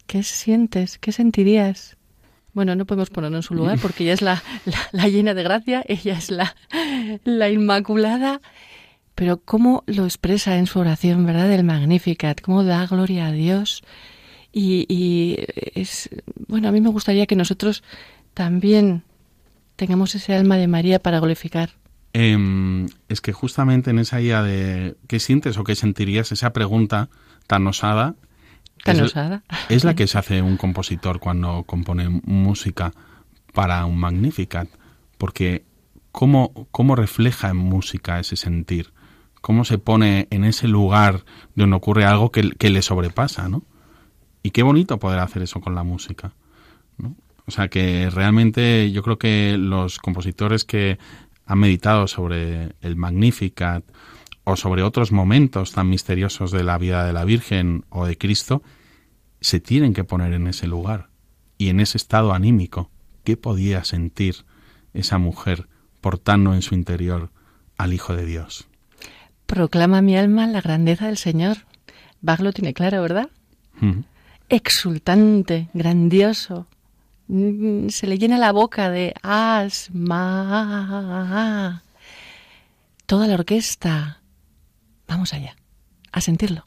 Qué 0.05 0.23
sientes 0.23 0.97
qué 0.99 1.11
sentirías 1.11 1.96
bueno, 2.58 2.74
no 2.74 2.86
podemos 2.86 3.12
ponerlo 3.12 3.38
en 3.38 3.43
su 3.43 3.54
lugar 3.54 3.78
porque 3.80 4.04
ella 4.04 4.13
es 4.13 4.24
la, 4.24 4.41
la, 4.91 5.08
llena 5.08 5.36
de 5.36 5.43
gracia, 5.43 5.86
ella 5.88 6.17
es 6.17 6.32
la, 6.32 6.56
la 7.24 7.52
inmaculada, 7.52 8.41
pero 9.13 9.38
cómo 9.38 9.84
lo 9.86 10.06
expresa 10.06 10.58
en 10.58 10.65
su 10.65 10.80
oración, 10.80 11.24
¿verdad? 11.24 11.50
Del 11.50 11.63
Magnificat, 11.63 12.41
cómo 12.41 12.63
da 12.63 12.88
gloria 12.88 13.28
a 13.28 13.32
Dios. 13.32 13.84
Y, 14.52 14.88
y, 14.89 15.38
es, 15.76 16.10
bueno, 16.48 16.70
a 16.70 16.72
mí 16.72 16.82
me 16.82 16.89
gustaría 16.89 17.28
que 17.28 17.36
nosotros 17.36 17.84
también 18.34 19.04
tengamos 19.76 20.15
ese 20.15 20.34
alma 20.34 20.58
de 20.58 20.67
María 20.67 20.98
para 20.98 21.20
glorificar. 21.20 21.70
Em, 22.13 22.88
es 23.08 23.22
que 23.22 23.34
justamente 23.34 23.91
en 23.91 24.00
esa 24.00 24.20
idea 24.20 24.41
de 24.41 24.96
qué 25.06 25.20
sientes 25.20 25.60
o 25.60 25.63
qué 25.63 25.76
sentirías, 25.76 26.32
esa 26.32 26.54
pregunta 26.54 27.10
tan 27.46 27.67
osada, 27.67 28.15
es, 29.69 29.83
la 29.83 29.95
que 29.95 30.07
se 30.07 30.17
hace 30.17 30.41
un 30.41 30.57
compositor 30.57 31.19
cuando 31.19 31.63
compone 31.63 32.09
música 32.09 32.93
para 33.53 33.85
un 33.85 33.97
Magnificat, 33.97 34.69
porque 35.17 35.65
cómo, 36.11 36.67
cómo 36.71 36.95
refleja 36.95 37.49
en 37.49 37.57
música 37.57 38.19
ese 38.19 38.35
sentir, 38.35 38.93
cómo 39.41 39.65
se 39.65 39.77
pone 39.77 40.27
en 40.29 40.43
ese 40.43 40.67
lugar 40.67 41.23
donde 41.55 41.75
ocurre 41.75 42.05
algo 42.05 42.31
que, 42.31 42.69
le 42.69 42.81
sobrepasa, 42.81 43.49
¿no? 43.49 43.63
Y 44.43 44.51
qué 44.51 44.63
bonito 44.63 44.99
poder 44.99 45.19
hacer 45.19 45.41
eso 45.41 45.59
con 45.59 45.75
la 45.75 45.83
música, 45.83 46.33
¿no? 46.97 47.15
O 47.45 47.51
sea 47.51 47.69
que 47.69 48.09
realmente 48.09 48.91
yo 48.91 49.03
creo 49.03 49.17
que 49.17 49.57
los 49.57 49.99
compositores 49.99 50.65
que 50.65 50.97
han 51.45 51.59
meditado 51.59 52.07
sobre 52.07 52.75
el 52.81 52.95
Magnificat 52.97 53.83
o 54.49 54.55
sobre 54.55 54.81
otros 54.81 55.12
momentos 55.12 55.73
tan 55.73 55.89
misteriosos 55.89 56.51
de 56.51 56.63
la 56.63 56.77
vida 56.77 57.03
de 57.05 57.12
la 57.12 57.25
Virgen 57.25 57.83
o 57.89 58.05
de 58.05 58.17
Cristo, 58.17 58.63
se 59.41 59.60
tienen 59.60 59.93
que 59.93 60.05
poner 60.05 60.31
en 60.31 60.47
ese 60.47 60.67
lugar 60.67 61.10
y 61.57 61.67
en 61.67 61.81
ese 61.81 61.97
estado 61.97 62.31
anímico. 62.31 62.89
¿Qué 63.25 63.36
podía 63.36 63.83
sentir 63.83 64.45
esa 64.93 65.17
mujer 65.17 65.67
portando 65.99 66.53
en 66.53 66.62
su 66.62 66.75
interior 66.75 67.29
al 67.77 67.93
Hijo 67.93 68.15
de 68.15 68.25
Dios? 68.25 68.69
Proclama 69.47 70.01
mi 70.01 70.15
alma 70.15 70.47
la 70.47 70.62
grandeza 70.62 71.07
del 71.07 71.17
Señor. 71.17 71.57
Bach 72.21 72.39
lo 72.39 72.53
tiene 72.53 72.73
claro, 72.73 73.01
¿verdad? 73.01 73.29
Exultante, 74.47 75.67
grandioso. 75.73 76.67
Mm, 77.27 77.89
se 77.89 78.07
le 78.07 78.17
llena 78.17 78.38
la 78.38 78.53
boca 78.53 78.89
de 78.89 79.13
asma. 79.23 79.83
Toda 83.07 83.27
la 83.27 83.33
orquesta. 83.33 84.21
Vamos 85.08 85.34
allá, 85.34 85.56
a 86.12 86.22
sentirlo. 86.22 86.63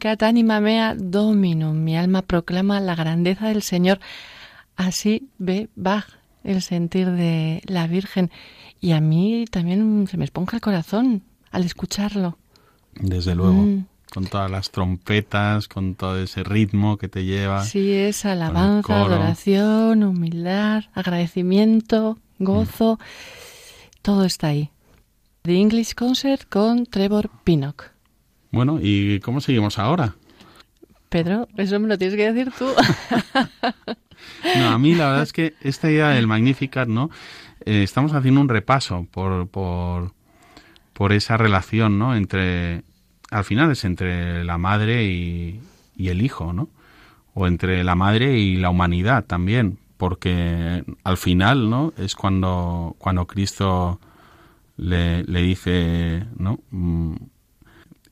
Magnificat 0.00 0.22
anima 0.22 0.60
mea 0.60 0.94
dominum. 0.94 1.76
Mi 1.76 1.94
alma 1.96 2.22
proclama 2.22 2.80
la 2.80 2.94
grandeza 2.94 3.48
del 3.48 3.62
Señor. 3.62 4.00
Así 4.74 5.28
ve 5.36 5.68
Bach 5.76 6.06
el 6.42 6.62
sentir 6.62 7.10
de 7.10 7.60
la 7.66 7.86
Virgen. 7.86 8.30
Y 8.80 8.92
a 8.92 9.00
mí 9.02 9.44
también 9.50 10.06
se 10.08 10.16
me 10.16 10.24
esponja 10.24 10.56
el 10.56 10.62
corazón 10.62 11.22
al 11.50 11.64
escucharlo. 11.64 12.38
Desde 12.94 13.34
luego. 13.34 13.52
Mm. 13.52 13.86
Con 14.10 14.26
todas 14.26 14.50
las 14.50 14.70
trompetas, 14.70 15.68
con 15.68 15.94
todo 15.94 16.18
ese 16.18 16.44
ritmo 16.44 16.96
que 16.96 17.08
te 17.08 17.24
lleva. 17.24 17.62
Sí, 17.64 17.92
es 17.92 18.24
alabanza, 18.24 19.02
adoración, 19.02 20.02
humildad, 20.02 20.84
agradecimiento, 20.94 22.18
gozo. 22.38 22.94
Mm. 22.94 23.04
Todo 24.02 24.24
está 24.24 24.48
ahí. 24.48 24.70
The 25.42 25.60
English 25.60 25.94
Concert 25.94 26.48
con 26.48 26.86
Trevor 26.86 27.30
Pinnock. 27.44 27.99
Bueno, 28.50 28.78
¿y 28.82 29.20
cómo 29.20 29.40
seguimos 29.40 29.78
ahora? 29.78 30.14
Pedro, 31.08 31.48
eso 31.56 31.78
me 31.80 31.88
lo 31.88 31.98
tienes 31.98 32.16
que 32.16 32.32
decir 32.32 32.52
tú. 32.56 32.66
no, 34.58 34.68
a 34.68 34.78
mí 34.78 34.94
la 34.94 35.08
verdad 35.08 35.22
es 35.22 35.32
que 35.32 35.54
esta 35.60 35.90
idea 35.90 36.10
del 36.10 36.26
Magnificat, 36.26 36.88
¿no? 36.88 37.10
Eh, 37.64 37.82
estamos 37.82 38.12
haciendo 38.12 38.40
un 38.40 38.48
repaso 38.48 39.06
por, 39.10 39.48
por, 39.48 40.12
por, 40.92 41.12
esa 41.12 41.36
relación, 41.36 41.98
¿no? 41.98 42.14
Entre, 42.14 42.82
al 43.30 43.44
final 43.44 43.70
es 43.72 43.84
entre 43.84 44.44
la 44.44 44.56
madre 44.56 45.04
y, 45.04 45.60
y 45.96 46.08
el 46.08 46.22
hijo, 46.22 46.52
¿no? 46.52 46.68
O 47.34 47.46
entre 47.46 47.84
la 47.84 47.96
madre 47.96 48.38
y 48.38 48.56
la 48.56 48.70
humanidad 48.70 49.24
también, 49.24 49.78
porque 49.96 50.84
al 51.04 51.16
final, 51.16 51.70
¿no? 51.70 51.92
Es 51.98 52.14
cuando, 52.14 52.94
cuando 52.98 53.26
Cristo 53.26 54.00
le, 54.76 55.24
le 55.24 55.42
dice, 55.42 56.24
¿no? 56.36 56.60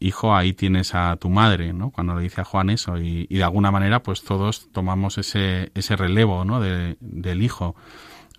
Hijo, 0.01 0.35
ahí 0.35 0.53
tienes 0.53 0.95
a 0.95 1.17
tu 1.17 1.29
madre, 1.29 1.73
¿no? 1.73 1.91
Cuando 1.91 2.15
le 2.15 2.23
dice 2.23 2.41
a 2.41 2.45
Juan 2.45 2.71
eso 2.71 2.99
y, 2.99 3.27
de 3.27 3.43
alguna 3.43 3.71
manera 3.71 4.03
pues 4.03 4.23
todos 4.23 4.69
tomamos 4.73 5.19
ese, 5.19 5.71
ese 5.75 5.97
relevo, 5.97 6.45
¿no? 6.45 6.61
del 6.61 7.43
hijo 7.43 7.75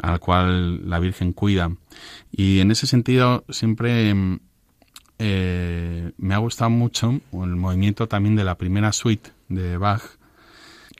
al 0.01 0.19
cual 0.19 0.89
la 0.89 0.99
Virgen 0.99 1.33
cuida. 1.33 1.71
Y 2.31 2.59
en 2.59 2.71
ese 2.71 2.87
sentido 2.87 3.43
siempre 3.49 4.13
mm, 4.13 4.39
eh, 5.19 6.11
me 6.17 6.33
ha 6.33 6.37
gustado 6.37 6.69
mucho 6.69 7.19
el 7.33 7.55
movimiento 7.55 8.07
también 8.07 8.35
de 8.35 8.45
la 8.45 8.55
primera 8.55 8.93
suite 8.93 9.31
de 9.49 9.77
Bach, 9.77 10.01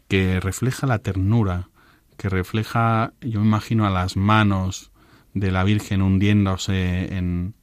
que 0.07 0.39
refleja 0.39 0.87
la 0.87 0.99
ternura, 0.99 1.69
que 2.17 2.29
refleja, 2.29 3.13
yo 3.21 3.39
me 3.39 3.45
imagino, 3.45 3.87
a 3.87 3.89
las 3.89 4.17
manos 4.17 4.91
de 5.33 5.51
la 5.51 5.63
Virgen 5.63 6.01
hundiéndose 6.01 7.15
en, 7.15 7.53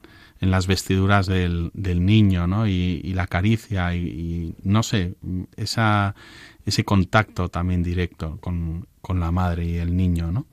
en 0.40 0.50
las 0.50 0.66
vestiduras 0.66 1.26
del, 1.26 1.70
del 1.74 2.04
niño, 2.04 2.46
¿no? 2.46 2.66
Y, 2.66 3.12
la 3.14 3.26
caricia 3.26 3.94
y, 3.94 4.54
no 4.62 4.82
sé, 4.82 5.14
esa, 5.56 6.14
ese 6.64 6.84
contacto 6.84 7.48
también 7.48 7.82
directo 7.82 8.38
con, 8.40 8.86
con, 9.00 9.20
la 9.20 9.30
madre 9.30 9.64
y 9.64 9.76
el 9.76 9.96
niño, 9.96 10.30
¿no? 10.30 10.46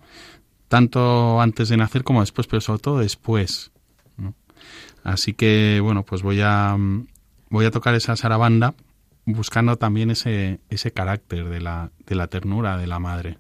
Tanto 0.69 1.41
antes 1.41 1.69
de 1.69 1.77
nacer 1.77 2.03
como 2.03 2.21
después, 2.21 2.47
pero 2.47 2.61
sobre 2.61 2.79
todo 2.79 2.99
después. 2.99 3.71
Así 5.03 5.33
que, 5.33 5.79
bueno, 5.83 6.03
pues 6.03 6.21
voy 6.21 6.39
a, 6.41 6.77
voy 7.49 7.65
a 7.65 7.71
tocar 7.71 7.93
esa 7.93 8.15
sarabanda 8.15 8.73
buscando 9.25 9.77
también 9.77 10.11
ese, 10.11 10.59
ese 10.69 10.91
carácter 10.91 11.49
de 11.49 11.59
la, 11.59 11.91
de 12.05 12.15
la 12.15 12.27
ternura 12.27 12.77
de 12.77 12.87
la 12.87 12.99
madre. 12.99 13.37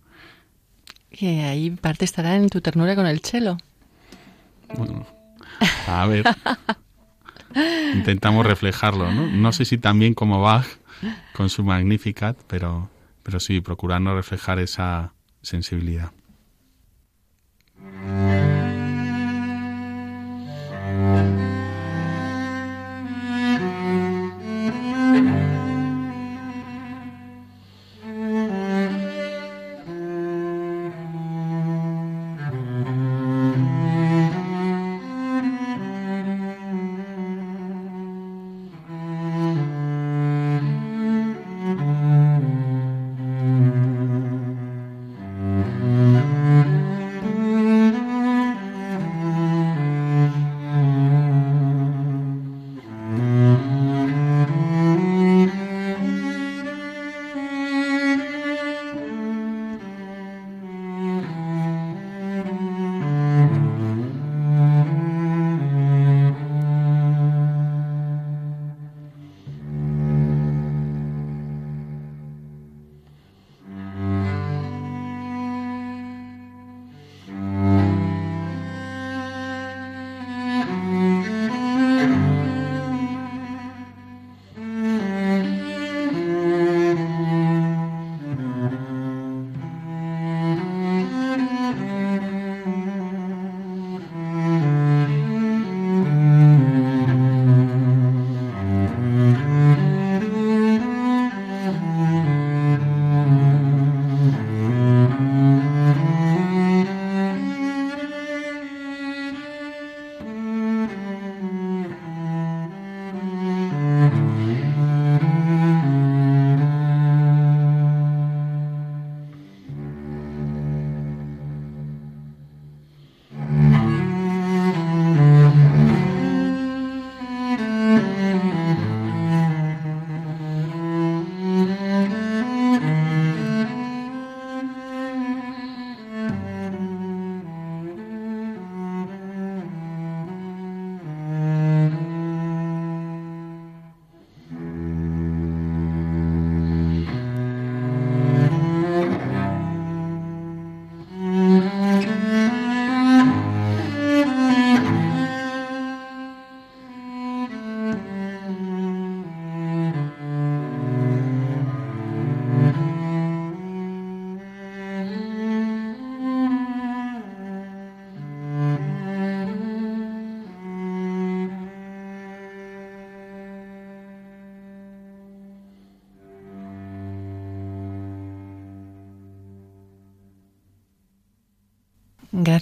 Y 1.11 1.27
ahí 1.41 1.69
parte 1.71 2.05
estará 2.05 2.35
en 2.35 2.49
tu 2.49 2.59
ternura 2.59 2.95
con 2.95 3.05
el 3.05 3.21
chelo. 3.21 3.57
Bueno, 4.75 5.05
a 5.87 6.05
ver. 6.07 6.25
Intentamos 7.93 8.45
reflejarlo, 8.45 9.11
¿no? 9.11 9.27
No 9.27 9.51
sé 9.51 9.65
si 9.65 9.77
también 9.77 10.13
como 10.13 10.41
Bach 10.41 10.65
con 11.33 11.49
su 11.49 11.63
Magnificat, 11.63 12.37
pero, 12.47 12.89
pero 13.21 13.39
sí, 13.39 13.61
procurando 13.61 14.15
reflejar 14.15 14.59
esa 14.59 15.13
sensibilidad. 15.41 16.11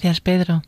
Gracias, 0.02 0.22
Pedro. 0.22 0.64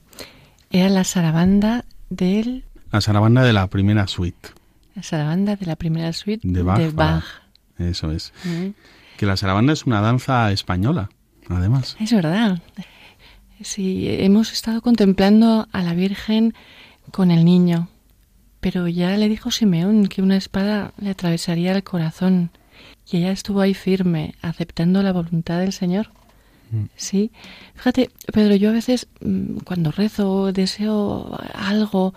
Era 0.70 0.90
la 0.90 1.04
sarabanda 1.04 1.86
del... 2.12 2.66
La 2.92 3.02
sarabanda 3.02 3.42
de 3.42 3.52
la 3.52 3.66
primera 3.66 4.06
suite 4.06 4.50
La 4.94 5.02
sarabanda 5.02 5.56
de 5.56 5.66
la 5.66 5.76
primera 5.76 6.14
suite 6.14 6.48
de 6.48 6.62
Bach. 6.62 7.24
Eso 7.80 8.12
es. 8.12 8.32
Mm. 8.44 8.76
Que 9.18 9.26
la 9.26 9.36
sarabanda 9.36 9.74
es 9.74 9.88
una 9.88 10.02
danza 10.02 10.52
española, 10.52 11.10
además. 11.50 11.98
Es 12.00 12.14
verdad. 12.14 12.62
Sí, 13.64 14.06
hemos 14.08 14.54
estado 14.54 14.82
contemplando 14.82 15.68
a 15.72 15.82
la 15.82 15.96
Virgen 15.96 16.54
con 17.10 17.32
el 17.32 17.44
niño, 17.44 17.90
pero 18.60 18.88
ya 18.88 19.18
le 19.18 19.30
dijo 19.30 19.50
Simeón 19.50 20.10
que 20.10 20.22
una 20.22 20.38
espada 20.38 20.94
le 21.00 21.10
atravesaría 21.10 21.72
el 21.72 21.84
corazón 21.84 22.52
y 23.10 23.18
ella 23.18 23.32
estuvo 23.32 23.62
ahí 23.62 23.74
firme, 23.74 24.36
aceptando 24.44 25.02
la 25.02 25.12
voluntad 25.12 25.58
del 25.58 25.74
Señor. 25.74 26.12
Mm. 26.74 26.86
Sí, 26.96 27.32
fíjate, 27.76 28.10
Pedro, 28.34 28.56
yo 28.56 28.70
a 28.72 28.74
veces 28.74 29.08
mm, 29.22 29.58
cuando 29.60 29.92
rezo, 29.92 30.52
deseo 30.52 31.38
algo, 31.54 32.16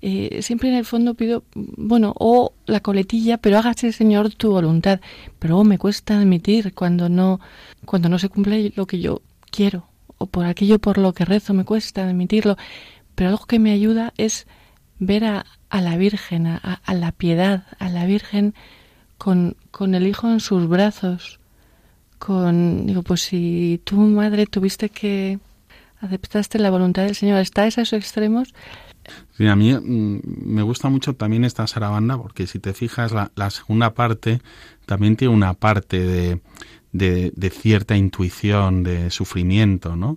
eh, 0.00 0.40
siempre 0.42 0.70
en 0.70 0.76
el 0.76 0.86
fondo 0.86 1.14
pido, 1.14 1.44
bueno, 1.54 2.14
o 2.18 2.54
la 2.66 2.80
coletilla, 2.80 3.36
pero 3.36 3.58
hágase, 3.58 3.92
Señor, 3.92 4.34
tu 4.34 4.50
voluntad. 4.50 5.00
Pero 5.38 5.62
me 5.64 5.78
cuesta 5.78 6.18
admitir 6.18 6.72
cuando 6.74 7.08
no, 7.10 7.40
cuando 7.84 8.08
no 8.08 8.18
se 8.18 8.30
cumple 8.30 8.72
lo 8.74 8.86
que 8.86 9.00
yo 9.00 9.20
quiero, 9.50 9.86
o 10.16 10.26
por 10.26 10.46
aquello 10.46 10.78
por 10.78 10.96
lo 10.96 11.12
que 11.12 11.26
rezo, 11.26 11.52
me 11.52 11.64
cuesta 11.64 12.08
admitirlo. 12.08 12.56
Pero 13.14 13.30
algo 13.30 13.46
que 13.46 13.58
me 13.58 13.72
ayuda 13.72 14.14
es 14.16 14.46
ver 14.98 15.24
a, 15.26 15.44
la 15.70 15.96
Virgen, 15.98 16.46
a, 16.46 16.56
a, 16.56 16.94
la 16.94 17.12
piedad, 17.12 17.64
a 17.78 17.90
la 17.90 18.06
Virgen 18.06 18.54
con, 19.18 19.56
con 19.70 19.94
el 19.94 20.06
Hijo 20.06 20.30
en 20.30 20.40
sus 20.40 20.68
brazos. 20.68 21.39
Con, 22.20 22.86
digo, 22.86 23.02
pues 23.02 23.22
si 23.22 23.80
tu 23.82 23.96
madre 23.96 24.46
tuviste 24.46 24.90
que 24.90 25.40
aceptaste 26.00 26.60
la 26.60 26.70
voluntad 26.70 27.02
del 27.02 27.16
Señor, 27.16 27.38
hasta 27.38 27.66
esos 27.66 27.92
extremos, 27.94 28.52
Sí, 29.36 29.46
a 29.46 29.56
mí 29.56 29.72
mm, 29.72 30.20
me 30.44 30.62
gusta 30.62 30.88
mucho 30.88 31.14
también 31.14 31.44
esta 31.44 31.66
sarabanda 31.66 32.16
porque 32.18 32.46
si 32.46 32.58
te 32.58 32.74
fijas, 32.74 33.12
la, 33.12 33.50
segunda 33.50 33.94
parte 33.94 34.40
también 34.86 35.16
tiene 35.16 35.34
una 35.34 35.54
parte 35.54 36.00
de, 36.00 36.40
de, 36.92 37.50
cierta 37.50 37.96
intuición, 37.96 38.82
de 38.82 39.10
sufrimiento, 39.10 39.96
¿no? 39.96 40.10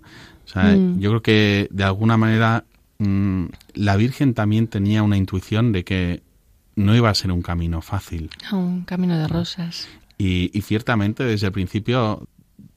O 0.44 0.48
sea, 0.48 0.64
mm. 0.76 1.00
yo 1.00 1.10
creo 1.10 1.22
que 1.22 1.68
de 1.70 1.84
alguna 1.84 2.16
manera 2.16 2.64
mm, 2.98 3.46
la 3.74 3.96
Virgen 3.96 4.34
también 4.34 4.68
tenía 4.68 5.02
una 5.02 5.16
intuición 5.16 5.72
de 5.72 5.84
que 5.84 6.22
no 6.76 6.94
iba 6.94 7.08
a 7.08 7.14
ser 7.14 7.32
un 7.32 7.42
camino 7.42 7.80
fácil. 7.80 8.30
Un 8.52 8.82
camino 8.82 9.16
de 9.16 9.28
rosas. 9.28 9.88
Y, 10.18 10.50
y 10.56 10.62
ciertamente 10.62 11.24
desde 11.24 11.48
el 11.48 11.52
principio 11.52 12.28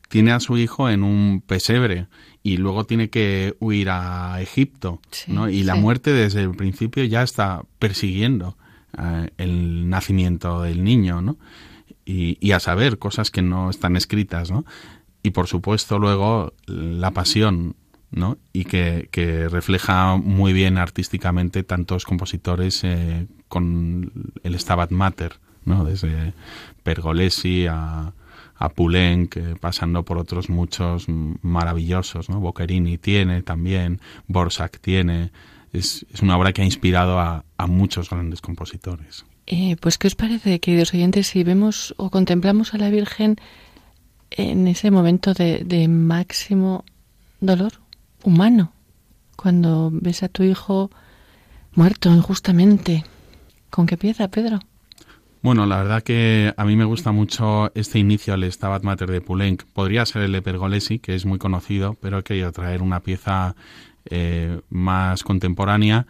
tiene 0.10 0.32
a 0.32 0.40
su 0.40 0.58
hijo 0.58 0.90
en 0.90 1.04
un 1.04 1.44
pesebre 1.46 2.08
y 2.44 2.58
luego 2.58 2.86
tiene 2.86 3.10
que 3.10 3.56
huir 3.60 3.90
a 3.90 4.42
Egipto, 4.42 5.02
¿no? 5.28 5.50
Y 5.50 5.64
la 5.64 5.76
muerte 5.76 6.12
desde 6.14 6.42
el 6.42 6.56
principio 6.56 7.04
ya 7.04 7.24
está 7.24 7.64
persiguiendo 7.80 8.58
eh, 8.98 9.30
el 9.38 9.90
nacimiento 9.90 10.62
del 10.62 10.84
niño, 10.84 11.22
¿no? 11.22 11.38
Y, 12.06 12.38
y, 12.40 12.54
a 12.54 12.62
saber 12.62 13.00
cosas 13.00 13.32
que 13.32 13.42
no 13.42 13.70
están 13.70 13.98
escritas, 13.98 14.50
¿no? 14.50 14.64
Y 15.24 15.32
por 15.32 15.48
supuesto 15.48 16.00
luego 16.00 16.54
la 16.68 17.12
pasión, 17.12 17.76
¿no? 18.12 18.38
Y 18.54 18.64
que, 18.64 19.10
que 19.12 19.50
refleja 19.50 20.16
muy 20.16 20.54
bien 20.54 20.78
artísticamente 20.78 21.64
tantos 21.64 22.06
compositores 22.06 22.82
eh, 22.86 23.28
con 23.50 24.32
el 24.44 24.58
Stabat 24.58 24.92
Mater, 24.92 25.34
Desde 25.84 26.34
Pergolesi 26.84 27.68
a 27.68 28.14
a 28.60 28.70
Poulenc, 28.70 29.38
pasando 29.60 30.04
por 30.04 30.18
otros 30.18 30.50
muchos 30.50 31.06
maravillosos, 31.08 32.30
¿no? 32.30 32.40
Boccherini 32.40 32.98
tiene 32.98 33.44
también, 33.44 34.02
Borsak 34.28 34.80
tiene, 34.80 35.32
es, 35.74 36.06
una 36.22 36.38
obra 36.38 36.54
que 36.54 36.62
ha 36.62 36.66
inspirado 36.66 37.20
a, 37.20 37.44
muchos 37.68 38.10
grandes 38.10 38.42
compositores. 38.42 39.26
Eh, 39.46 39.76
pues, 39.80 39.98
¿qué 39.98 40.08
os 40.08 40.16
parece, 40.16 40.60
queridos 40.60 40.94
oyentes, 40.94 41.28
si 41.28 41.44
vemos 41.44 41.94
o 41.98 42.10
contemplamos 42.10 42.74
a 42.74 42.78
la 42.78 42.90
Virgen 42.90 43.36
en 44.32 44.68
ese 44.68 44.90
momento 44.90 45.34
de, 45.34 45.64
de 45.66 45.88
máximo 45.88 46.84
dolor 47.40 47.74
humano? 48.24 48.72
Cuando 49.36 49.90
ves 49.92 50.24
a 50.24 50.30
tu 50.30 50.44
hijo 50.44 50.90
muerto 51.74 52.12
injustamente. 52.14 53.04
¿Con 53.70 53.86
qué 53.86 53.98
pieza, 53.98 54.28
Pedro? 54.30 54.60
Bueno, 55.48 55.66
la 55.66 55.78
verdad 55.78 56.04
que 56.04 56.54
a 56.58 56.66
mí 56.66 56.76
me 56.76 56.84
gusta 56.84 57.14
mucho 57.14 57.72
este 57.74 58.00
inicio 58.00 58.34
al 58.34 58.44
Stabat 58.52 58.84
Mater 58.84 59.10
de 59.10 59.22
Poulenc. 59.22 59.64
Podría 59.64 60.06
ser 60.06 60.24
el 60.24 60.34
de 60.34 60.42
Pergolesi, 60.42 61.00
que 61.00 61.16
es 61.16 61.26
muy 61.26 61.40
conocido, 61.40 61.96
pero 62.02 62.18
he 62.18 62.24
querido 62.24 62.52
traer 62.52 62.82
una 62.82 63.00
pieza 63.00 63.56
eh, 64.10 64.60
más 64.70 65.24
contemporánea. 65.24 66.06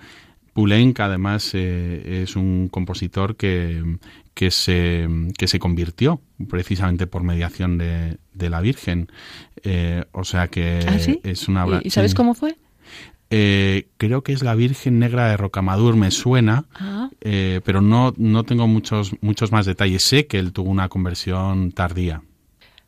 Poulenc, 0.54 1.00
además, 1.02 1.52
eh, 1.54 2.24
es 2.24 2.36
un 2.36 2.68
compositor 2.68 3.36
que, 3.36 4.00
que, 4.34 4.50
se, 4.50 5.08
que 5.38 5.48
se 5.48 5.60
convirtió 5.60 6.20
precisamente 6.50 7.06
por 7.06 7.22
mediación 7.22 7.78
de, 7.78 8.18
de 8.34 8.50
la 8.50 8.60
Virgen. 8.60 9.12
Eh, 9.62 10.04
o 10.14 10.24
sea 10.24 10.48
que 10.48 10.80
¿Ah, 10.84 10.98
es 11.22 11.48
una... 11.48 11.80
¿Y 11.84 11.92
sabes 11.92 12.16
cómo 12.16 12.34
fue? 12.34 12.58
Eh, 13.30 13.88
creo 13.98 14.24
que 14.24 14.32
es 14.32 14.42
la 14.42 14.56
Virgen 14.56 15.00
Negra 15.00 15.28
de 15.30 15.38
Rocamadur, 15.38 15.96
me 15.96 16.12
suena, 16.12 16.66
ah. 16.76 17.10
eh, 17.22 17.62
pero 17.66 17.82
no, 17.82 18.14
no 18.18 18.44
tengo 18.44 18.68
muchos, 18.68 19.12
muchos 19.22 19.52
más 19.52 19.66
detalles. 19.66 20.06
Sé 20.06 20.28
que 20.28 20.40
él 20.40 20.54
tuvo 20.54 20.70
una 20.70 20.88
conversión 20.88 21.72
tardía. 21.72 22.22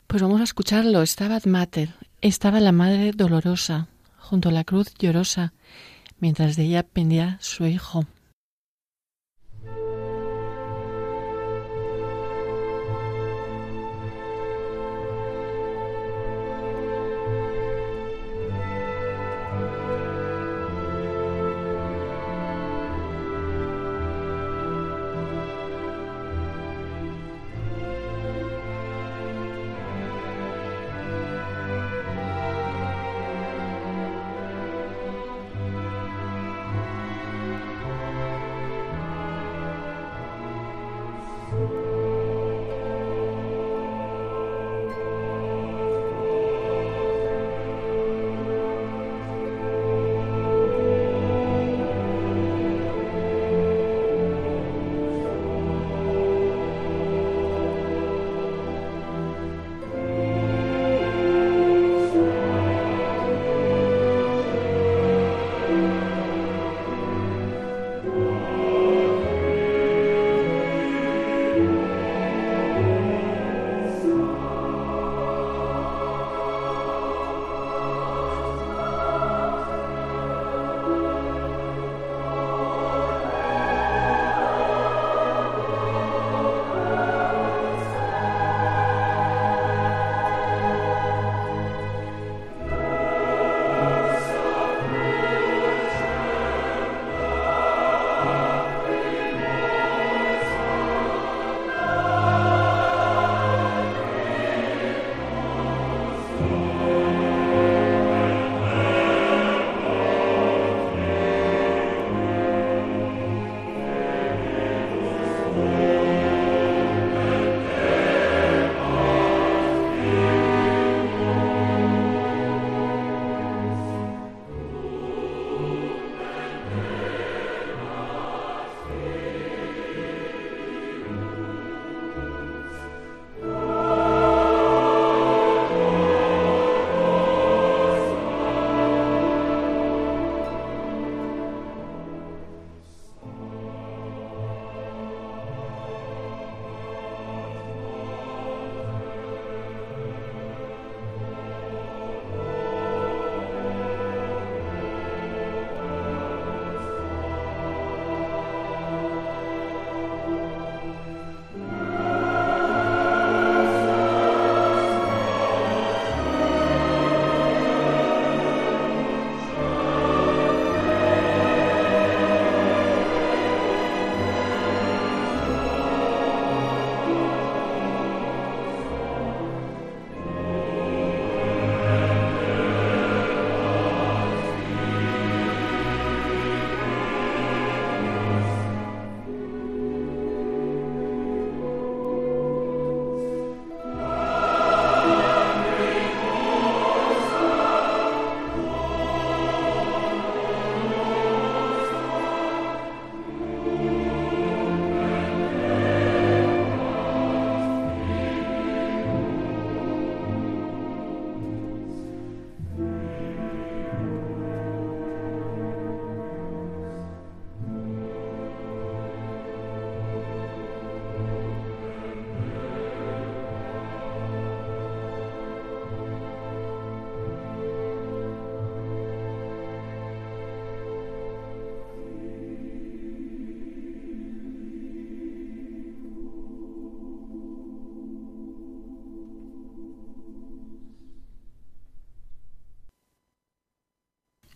Pues 0.08 0.22
vamos 0.22 0.42
a 0.42 0.46
escucharlo. 0.46 1.02
Estaba 1.02 1.40
Mater, 1.46 1.94
estaba 2.22 2.60
la 2.60 2.72
Madre 2.72 3.12
Dolorosa, 3.12 3.88
junto 4.18 4.50
a 4.50 4.52
la 4.52 4.64
cruz 4.64 4.94
llorosa, 4.98 5.54
mientras 6.20 6.56
de 6.56 6.64
ella 6.64 6.84
pendía 6.84 7.38
su 7.42 7.66
hijo. 7.66 8.06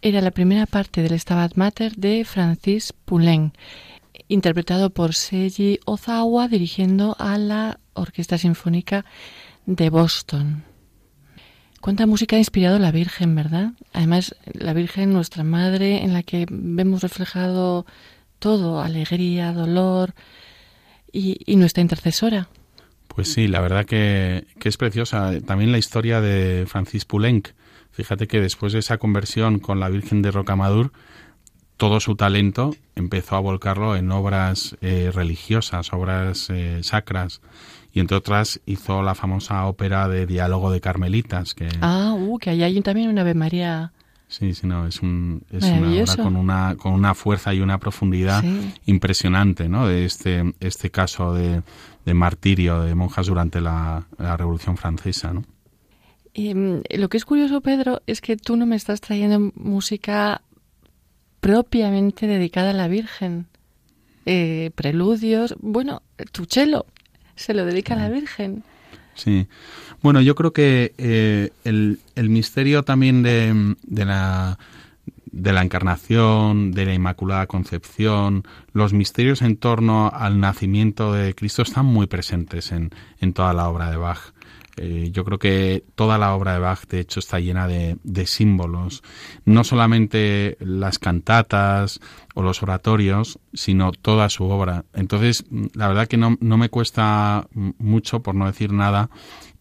Era 0.04 0.20
la 0.20 0.32
primera 0.32 0.66
parte 0.66 1.02
del 1.02 1.18
Stabat 1.18 1.56
Mater 1.56 1.96
de 1.96 2.26
Francis 2.26 2.92
Poulenc, 2.92 3.54
interpretado 4.28 4.90
por 4.90 5.16
Seiji 5.16 5.80
Ozawa 5.86 6.50
dirigiendo 6.50 7.16
a 7.20 7.38
la 7.38 7.80
Orquesta 7.94 8.38
Sinfónica 8.38 9.06
de 9.66 9.90
Boston. 9.90 10.66
Cuánta 11.80 12.06
música 12.06 12.36
ha 12.36 12.40
inspirado 12.40 12.80
la 12.80 12.92
Virgen, 12.92 13.34
¿verdad? 13.34 13.72
Además, 13.94 14.36
la 14.52 14.74
Virgen, 14.74 15.14
nuestra 15.14 15.46
madre, 15.46 16.04
en 16.04 16.12
la 16.12 16.22
que 16.22 16.48
vemos 16.50 17.02
reflejado 17.02 17.86
todo, 18.40 18.82
alegría, 18.82 19.54
dolor 19.54 20.14
y, 21.14 21.38
y 21.46 21.56
nuestra 21.56 21.82
intercesora. 21.82 22.50
Pues 23.08 23.32
sí, 23.32 23.48
la 23.48 23.62
verdad 23.62 23.86
que, 23.86 24.48
que, 24.60 24.68
es 24.68 24.76
preciosa. 24.76 25.40
También 25.46 25.72
la 25.72 25.78
historia 25.78 26.20
de 26.20 26.66
Francis 26.68 27.06
Poulenc, 27.06 27.50
Fíjate 27.94 28.28
que 28.28 28.42
después 28.42 28.74
de 28.74 28.80
esa 28.80 28.98
conversión 28.98 29.60
con 29.60 29.80
la 29.80 29.88
Virgen 29.88 30.24
de 30.24 30.32
Rocamadur, 30.32 30.92
todo 31.78 32.00
su 32.00 32.16
talento 32.16 32.76
empezó 32.96 33.36
a 33.36 33.40
volcarlo 33.40 33.96
en 33.96 34.12
obras 34.12 34.76
eh, 34.82 35.12
religiosas, 35.14 35.94
obras 35.94 36.50
eh, 36.50 36.80
sacras. 36.82 37.42
Y 37.94 38.00
entre 38.00 38.18
otras 38.18 38.60
hizo 38.66 39.04
la 39.04 39.14
famosa 39.14 39.66
ópera 39.68 40.08
de 40.08 40.26
Diálogo 40.26 40.72
de 40.72 40.82
Carmelitas. 40.82 41.54
Que, 41.54 41.70
ah, 41.82 42.16
uh, 42.18 42.40
que 42.40 42.50
hay 42.50 42.82
también 42.82 43.10
una 43.10 43.22
Ave 43.22 43.36
María. 43.36 43.92
Sí, 44.28 44.56
sí, 44.56 44.66
no, 44.66 44.88
es, 44.88 45.02
un, 45.04 45.44
es 45.52 45.64
una 45.64 46.02
obra 46.02 46.24
con 46.24 46.36
una, 46.36 46.76
con 46.76 46.94
una 46.94 47.14
fuerza 47.14 47.54
y 47.54 47.62
una 47.62 47.78
profundidad 47.78 48.44
impresionante, 48.88 49.70
¿no? 49.70 49.88
De 49.88 50.06
este, 50.06 50.56
este 50.60 50.90
caso 50.90 51.36
de, 51.36 51.62
de 52.04 52.14
martirio 52.16 52.82
de 52.82 52.96
monjas 52.96 53.28
durante 53.28 53.62
la, 53.62 54.08
la 54.18 54.36
Revolución 54.36 54.76
Francesa, 54.76 55.34
¿no? 55.34 55.44
Em, 56.34 56.82
lo 56.90 57.10
que 57.10 57.18
es 57.18 57.26
curioso, 57.26 57.62
Pedro, 57.62 58.02
es 58.08 58.22
que 58.22 58.38
tú 58.38 58.56
no 58.56 58.66
me 58.66 58.76
estás 58.76 59.02
trayendo 59.02 59.52
música 59.56 60.42
propiamente 61.40 62.26
dedicada 62.26 62.72
a 62.72 62.74
la 62.74 62.88
Virgen. 62.88 63.48
Eh, 64.26 64.72
preludios, 64.76 65.56
bueno, 65.60 66.02
tu 66.32 66.46
chelo 66.46 66.86
se 67.36 67.54
lo 67.54 67.66
dedica 67.66 67.94
a 67.94 67.98
la 67.98 68.10
Virgen. 68.10 68.64
Sí. 69.16 69.48
Bueno, 70.02 70.22
yo 70.22 70.36
creo 70.36 70.54
que 70.54 70.94
eh, 70.98 71.52
el, 71.64 72.00
el, 72.16 72.30
misterio 72.30 72.84
también 72.84 73.22
de, 73.22 73.76
de, 73.84 74.06
la, 74.06 74.58
de 75.32 75.54
la 75.54 75.62
encarnación, 75.62 76.72
de 76.72 76.86
la 76.86 76.94
Inmaculada 76.94 77.46
Concepción, 77.48 78.44
los 78.74 78.94
misterios 78.94 79.42
en 79.42 79.58
torno 79.58 80.10
al 80.14 80.40
nacimiento 80.40 81.14
de 81.14 81.36
Cristo 81.36 81.62
están 81.62 81.86
muy 81.86 82.08
presentes 82.08 82.72
en, 82.72 82.92
en 83.20 83.34
toda 83.34 83.54
la 83.54 83.70
obra 83.70 83.92
de 83.92 83.98
Bach. 83.98 84.34
Eh, 84.78 85.10
yo 85.12 85.24
creo 85.24 85.38
que 85.38 85.84
toda 85.96 86.18
la 86.18 86.34
obra 86.34 86.54
de 86.54 86.60
Bach, 86.60 86.88
de 86.88 87.00
hecho, 87.00 87.20
está 87.20 87.40
llena 87.40 87.68
de, 87.68 88.26
símbolos. 88.26 89.04
No 89.46 89.64
solamente 89.64 90.58
las 90.60 90.98
cantatas 90.98 92.00
o 92.34 92.42
los 92.42 92.64
oratorios, 92.64 93.40
sino 93.54 93.92
toda 93.92 94.30
su 94.30 94.46
obra. 94.46 94.86
Entonces, 94.94 95.46
la 95.74 95.88
verdad 95.88 96.08
que 96.08 96.18
no, 96.18 96.38
no 96.40 96.58
me 96.58 96.70
cuesta 96.70 97.48
mucho, 97.54 98.22
por 98.22 98.34
no 98.34 98.48
decir 98.48 98.74
nada, 98.74 99.10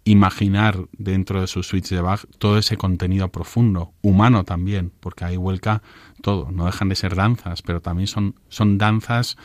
imaginar 0.05 0.87
dentro 0.93 1.41
de 1.41 1.47
sus 1.47 1.67
suites 1.67 1.91
de 1.91 2.01
Bach 2.01 2.25
todo 2.39 2.59
ese 2.59 2.77
contenido 2.77 3.29
profundo, 3.29 3.93
humano 4.03 4.45
también, 4.45 4.93
porque 5.01 5.25
ahí 5.25 5.37
vuelca 5.37 5.83
todo. 6.23 6.51
No 6.51 6.67
dejan 6.67 6.89
de 6.89 6.97
ser 6.97 7.15
danzas, 7.15 7.63
pero 7.63 7.81
también 7.81 8.07
son, 8.07 8.35
son 8.49 8.79
danzas, 8.79 9.37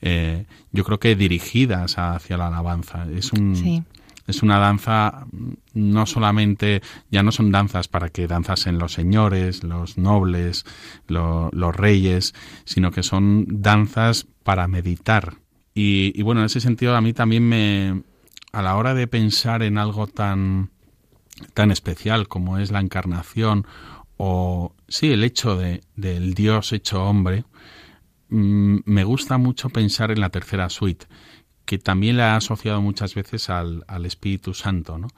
eh, 0.00 0.46
yo 0.72 0.82
creo 0.84 0.98
que 0.98 1.14
dirigidas 1.14 1.96
hacia 1.96 2.36
la 2.36 2.48
alabanza. 2.48 3.06
Es 3.10 3.32
un, 3.32 3.84
es 4.26 4.42
una 4.42 4.58
danza 4.58 5.26
no 5.74 6.06
solamente, 6.06 6.82
ya 7.10 7.22
no 7.22 7.32
son 7.32 7.50
danzas 7.50 7.88
para 7.88 8.10
que 8.10 8.26
danzasen 8.26 8.78
los 8.78 8.92
señores, 8.92 9.64
los 9.64 9.98
nobles, 9.98 10.64
los 11.08 11.76
reyes, 11.76 12.34
sino 12.64 12.90
que 12.90 13.02
son 13.02 13.46
danzas 13.48 14.26
para 14.42 14.68
meditar. 14.68 15.34
Y, 15.74 16.12
y, 16.18 16.22
bueno, 16.22 16.42
en 16.42 16.46
ese 16.46 16.60
sentido 16.60 16.94
a 16.94 17.00
mí 17.00 17.12
también 17.12 17.48
me, 17.48 18.02
a 18.52 18.62
la 18.62 18.76
hora 18.76 18.94
de 18.94 19.06
pensar 19.06 19.62
en 19.62 19.78
algo 19.78 20.06
tan, 20.06 20.70
tan 21.54 21.70
especial 21.70 22.28
como 22.28 22.58
es 22.58 22.70
la 22.70 22.80
encarnación 22.80 23.66
o 24.16 24.74
sí, 24.88 25.10
el 25.10 25.24
hecho 25.24 25.56
de, 25.56 25.82
del 25.96 26.34
Dios 26.34 26.72
hecho 26.72 27.04
hombre, 27.04 27.44
mm, 28.28 28.78
me 28.84 29.04
gusta 29.04 29.38
mucho 29.38 29.70
pensar 29.70 30.10
en 30.10 30.20
la 30.20 30.28
tercera 30.30 30.68
suite 30.68 31.06
que 31.64 31.78
también 31.78 32.16
le 32.16 32.22
ha 32.22 32.36
asociado 32.36 32.80
muchas 32.80 33.14
veces 33.14 33.50
al, 33.50 33.84
Espíritu 34.04 34.54
Santo, 34.54 34.98
¿no? 34.98 35.08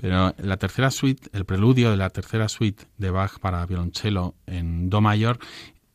Pero 0.00 0.34
la 0.38 0.56
tercera 0.56 0.90
suite, 0.90 1.28
el 1.32 1.44
preludio 1.44 1.90
de 1.90 1.96
la 1.96 2.10
tercera 2.10 2.48
suite 2.48 2.84
de 2.98 3.10
Bach 3.10 3.38
para 3.40 3.66
violonchelo 3.66 4.34
en 4.46 4.90
Do 4.90 5.00
mayor, 5.00 5.38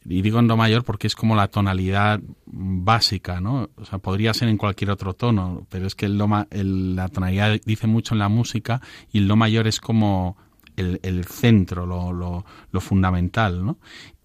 y 0.05 0.21
digo 0.21 0.39
en 0.39 0.47
Do 0.47 0.57
mayor 0.57 0.83
porque 0.83 1.07
es 1.07 1.15
como 1.15 1.35
la 1.35 1.47
tonalidad 1.47 2.19
básica, 2.45 3.39
¿no? 3.39 3.69
O 3.77 3.85
sea, 3.85 3.99
podría 3.99 4.33
ser 4.33 4.49
en 4.49 4.57
cualquier 4.57 4.91
otro 4.91 5.13
tono, 5.13 5.65
pero 5.69 5.87
es 5.87 5.95
que 5.95 6.05
el 6.05 6.17
do 6.17 6.27
la 6.27 7.07
tonalidad 7.07 7.59
dice 7.65 7.87
mucho 7.87 8.13
en 8.13 8.19
la 8.19 8.29
música 8.29 8.81
y 9.11 9.19
el 9.19 9.27
Do 9.27 9.37
mayor 9.37 9.67
es 9.67 9.79
como 9.79 10.37
el, 10.75 10.99
el 11.03 11.25
centro, 11.25 11.85
lo, 11.85 12.11
lo, 12.11 12.45
lo, 12.71 12.81
fundamental, 12.81 13.63
¿no? 13.65 13.77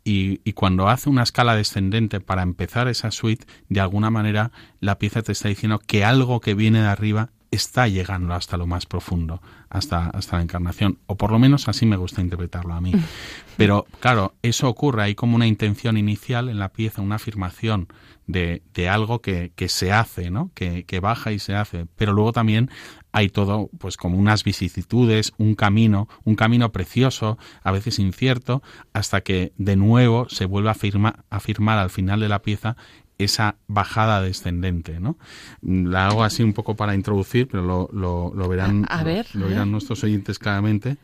Y, 0.05 0.39
cuando 0.55 0.89
hace 0.89 1.11
una 1.11 1.23
escala 1.23 1.55
descendente 1.55 2.21
para 2.21 2.43
empezar 2.43 2.89
esa 2.89 3.11
suite, 3.11 3.47
de 3.69 3.81
alguna 3.81 4.11
manera 4.11 4.53
la 4.81 4.99
pieza 4.99 5.23
te 5.23 5.33
está 5.33 5.49
diciendo 5.49 5.79
que 5.79 6.05
algo 6.05 6.41
que 6.41 6.55
viene 6.55 6.81
de 6.81 6.89
arriba 6.89 7.31
está 7.51 7.89
llegando 7.89 8.35
hasta 8.35 8.57
lo 8.57 8.67
más 8.67 8.87
profundo, 8.87 9.41
hasta, 9.71 10.09
hasta 10.11 10.37
la 10.37 10.43
encarnación, 10.43 10.99
o 11.07 11.17
por 11.17 11.31
lo 11.31 11.39
menos 11.39 11.69
así 11.69 11.87
me 11.87 11.97
gusta 11.97 12.21
interpretarlo 12.21 12.75
a 12.75 12.81
mí. 12.81 12.93
Pero 13.57 13.87
claro, 14.01 14.35
eso 14.43 14.69
ocurre, 14.69 15.03
hay 15.03 15.15
como 15.15 15.37
una 15.37 15.47
intención 15.47 15.97
inicial 15.97 16.49
en 16.49 16.59
la 16.59 16.71
pieza, 16.71 17.03
una 17.03 17.17
afirmación 17.17 17.89
de, 18.27 18.63
de 18.75 18.89
algo 18.89 19.21
que, 19.21 19.53
que, 19.57 19.69
se 19.69 19.93
hace, 19.93 20.31
¿no? 20.31 20.51
Que, 20.55 20.85
que, 20.85 21.01
baja 21.01 21.33
y 21.33 21.39
se 21.39 21.55
hace, 21.55 21.87
pero 21.97 22.13
luego 22.13 22.33
también 22.33 22.71
hay 23.19 23.29
todo, 23.29 23.69
pues 23.79 23.97
como 23.97 24.17
unas 24.17 24.45
vicisitudes, 24.45 25.33
un 25.39 25.57
camino, 25.57 26.09
un 26.23 26.37
camino 26.37 26.71
precioso, 26.71 27.37
a 27.65 27.73
veces 27.73 27.99
incierto, 27.99 28.63
hasta 28.93 29.23
que 29.23 29.53
de 29.59 29.75
nuevo 29.75 30.29
se 30.29 30.45
vuelve 30.45 30.71
a, 30.71 30.75
firma, 30.75 31.25
a 31.29 31.41
firmar 31.41 31.79
al 31.79 31.91
final 31.91 32.21
de 32.21 32.29
la 32.29 32.43
pieza 32.43 32.77
esa 33.19 33.57
bajada 33.67 34.23
descendente, 34.23 35.01
¿no? 35.01 35.19
La 35.63 36.07
hago 36.07 36.23
así 36.23 36.45
un 36.45 36.53
poco 36.53 36.77
para 36.77 36.95
introducir, 36.95 37.49
pero 37.49 37.65
lo, 37.65 37.89
lo, 37.93 38.33
lo 38.33 38.49
verán, 38.49 38.87
a, 38.89 39.03
ver, 39.03 39.27
lo, 39.33 39.49
verán 39.49 39.73
nuestros 39.73 40.05
oyentes 40.05 40.39
claramente. 40.39 40.97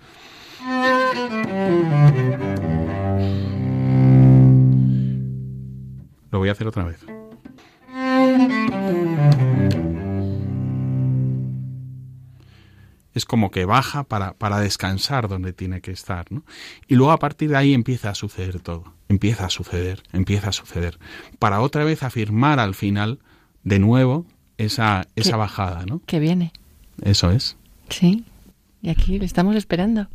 Lo 6.31 6.39
voy 6.39 6.49
a 6.49 6.53
hacer 6.53 6.69
otra 6.69 6.85
vez. 6.85 7.05
Es 13.15 13.25
como 13.25 13.51
que 13.51 13.65
baja 13.65 14.05
para, 14.05 14.35
para 14.35 14.61
descansar 14.61 15.29
donde 15.29 15.53
tiene 15.53 15.81
que 15.81 15.93
estar. 15.93 16.31
¿no? 16.31 16.43
Y 16.89 16.97
luego 16.97 17.13
a 17.13 17.19
partir 17.19 17.51
de 17.51 17.57
ahí 17.57 17.73
empieza 17.73 18.11
a 18.11 18.15
suceder 18.15 18.61
todo, 18.61 18.93
empieza 19.09 19.47
a 19.47 19.51
suceder, 19.51 20.03
empieza 20.13 20.49
a 20.49 20.53
suceder, 20.53 20.99
para 21.39 21.61
otra 21.61 21.85
vez 21.85 22.03
afirmar 22.03 22.61
al 22.61 22.75
final 22.75 23.21
de 23.63 23.79
nuevo 23.79 24.27
esa, 24.59 25.07
esa 25.17 25.37
bajada. 25.37 25.87
¿no? 25.87 26.01
Que 26.07 26.19
viene. 26.19 26.53
Eso 27.03 27.31
es. 27.31 27.57
Sí, 27.89 28.25
y 28.83 28.91
aquí 28.91 29.19
le 29.19 29.25
estamos 29.25 29.57
esperando. 29.57 30.09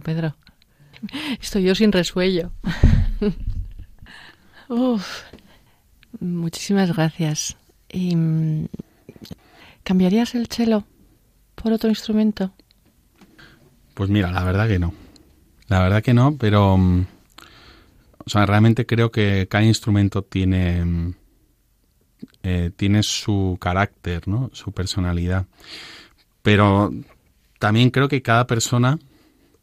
Pedro. 0.00 0.36
Estoy 1.40 1.64
yo 1.64 1.74
sin 1.74 1.92
resuello. 1.92 2.52
Uf. 4.68 5.22
Muchísimas 6.20 6.94
gracias. 6.94 7.56
¿Y, 7.88 8.16
mm, 8.16 8.68
¿Cambiarías 9.82 10.34
el 10.34 10.46
cello 10.46 10.84
por 11.54 11.72
otro 11.72 11.88
instrumento? 11.88 12.52
Pues 13.94 14.10
mira, 14.10 14.30
la 14.30 14.44
verdad 14.44 14.68
que 14.68 14.78
no. 14.78 14.92
La 15.68 15.80
verdad 15.80 16.02
que 16.02 16.14
no, 16.14 16.36
pero... 16.36 16.76
Mm, 16.76 17.06
o 18.24 18.28
sea, 18.28 18.44
realmente 18.44 18.86
creo 18.86 19.10
que 19.10 19.46
cada 19.48 19.64
instrumento 19.64 20.22
tiene... 20.22 20.84
Mm, 20.84 21.14
eh, 22.42 22.70
tiene 22.76 23.02
su 23.02 23.58
carácter, 23.60 24.26
¿no? 24.26 24.50
Su 24.52 24.72
personalidad. 24.72 25.46
Pero 26.42 26.92
también 27.58 27.90
creo 27.90 28.08
que 28.08 28.22
cada 28.22 28.46
persona 28.46 28.98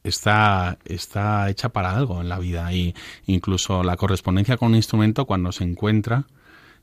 está, 0.04 0.78
está 0.86 1.50
hecha 1.50 1.70
para 1.70 1.96
algo 1.96 2.22
en 2.22 2.30
la 2.30 2.40
vida 2.40 2.72
y 2.74 2.94
incluso 3.26 3.84
la 3.84 3.98
correspondencia 3.98 4.58
con 4.58 4.70
un 4.70 4.76
instrumento 4.76 5.26
cuando 5.26 5.52
se 5.52 5.64
encuentra 5.64 6.26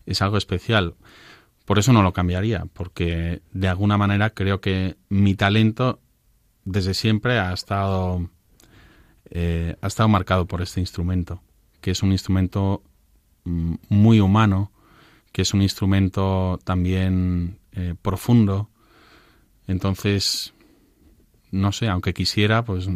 es 0.06 0.22
algo 0.22 0.36
especial. 0.36 0.94
Por 1.64 1.78
eso 1.78 1.92
no 1.92 2.02
lo 2.02 2.12
cambiaría, 2.12 2.66
porque 2.72 3.42
de 3.52 3.68
alguna 3.68 3.96
manera 3.96 4.30
creo 4.30 4.60
que 4.60 4.96
mi 5.08 5.34
talento 5.34 6.00
desde 6.64 6.94
siempre 6.94 7.38
ha 7.38 7.52
estado, 7.52 8.28
eh, 9.30 9.76
ha 9.80 9.86
estado 9.86 10.08
marcado 10.08 10.46
por 10.46 10.62
este 10.62 10.80
instrumento, 10.80 11.42
que 11.80 11.92
es 11.92 12.02
un 12.02 12.12
instrumento 12.12 12.82
mm, 13.44 13.74
muy 13.88 14.20
humano, 14.20 14.72
que 15.32 15.42
es 15.42 15.54
un 15.54 15.62
instrumento 15.62 16.58
también 16.64 17.58
eh, 17.72 17.94
profundo. 18.00 18.68
Entonces, 19.68 20.52
no 21.50 21.72
sé, 21.72 21.88
aunque 21.88 22.14
quisiera, 22.14 22.64
pues 22.64 22.88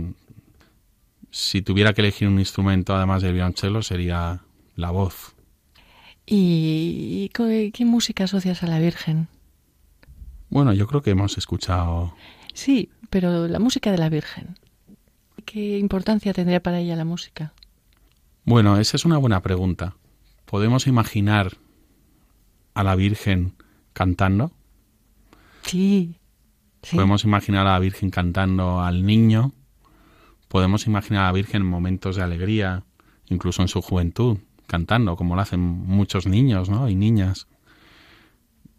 si 1.30 1.62
tuviera 1.62 1.92
que 1.92 2.00
elegir 2.00 2.28
un 2.28 2.38
instrumento 2.38 2.94
además 2.94 3.22
del 3.22 3.34
violonchelo 3.34 3.82
sería 3.82 4.42
la 4.76 4.90
voz. 4.90 5.34
¿Y 6.26 7.28
qué 7.30 7.84
música 7.84 8.24
asocias 8.24 8.62
a 8.62 8.66
la 8.66 8.78
Virgen? 8.78 9.28
Bueno, 10.48 10.72
yo 10.72 10.86
creo 10.86 11.02
que 11.02 11.10
hemos 11.10 11.36
escuchado. 11.36 12.14
Sí, 12.52 12.90
pero 13.10 13.48
la 13.48 13.58
música 13.58 13.90
de 13.90 13.98
la 13.98 14.08
Virgen. 14.08 14.58
¿Qué 15.44 15.78
importancia 15.78 16.32
tendría 16.32 16.62
para 16.62 16.78
ella 16.78 16.96
la 16.96 17.04
música? 17.04 17.52
Bueno, 18.44 18.78
esa 18.78 18.96
es 18.96 19.04
una 19.04 19.18
buena 19.18 19.42
pregunta. 19.42 19.96
¿Podemos 20.46 20.86
imaginar 20.86 21.58
a 22.74 22.84
la 22.84 22.94
Virgen 22.94 23.54
cantando? 23.92 24.52
Sí. 25.62 26.16
Podemos 26.90 27.24
imaginar 27.24 27.66
a 27.66 27.72
la 27.72 27.78
Virgen 27.78 28.10
cantando 28.10 28.80
al 28.80 29.04
niño. 29.04 29.52
Podemos 30.48 30.86
imaginar 30.86 31.24
a 31.24 31.26
la 31.26 31.32
Virgen 31.32 31.62
en 31.62 31.68
momentos 31.68 32.16
de 32.16 32.22
alegría, 32.22 32.84
incluso 33.28 33.62
en 33.62 33.68
su 33.68 33.82
juventud 33.82 34.38
cantando, 34.66 35.16
como 35.16 35.34
lo 35.34 35.42
hacen 35.42 35.60
muchos 35.60 36.26
niños 36.26 36.68
¿no? 36.70 36.88
y 36.88 36.94
niñas. 36.94 37.46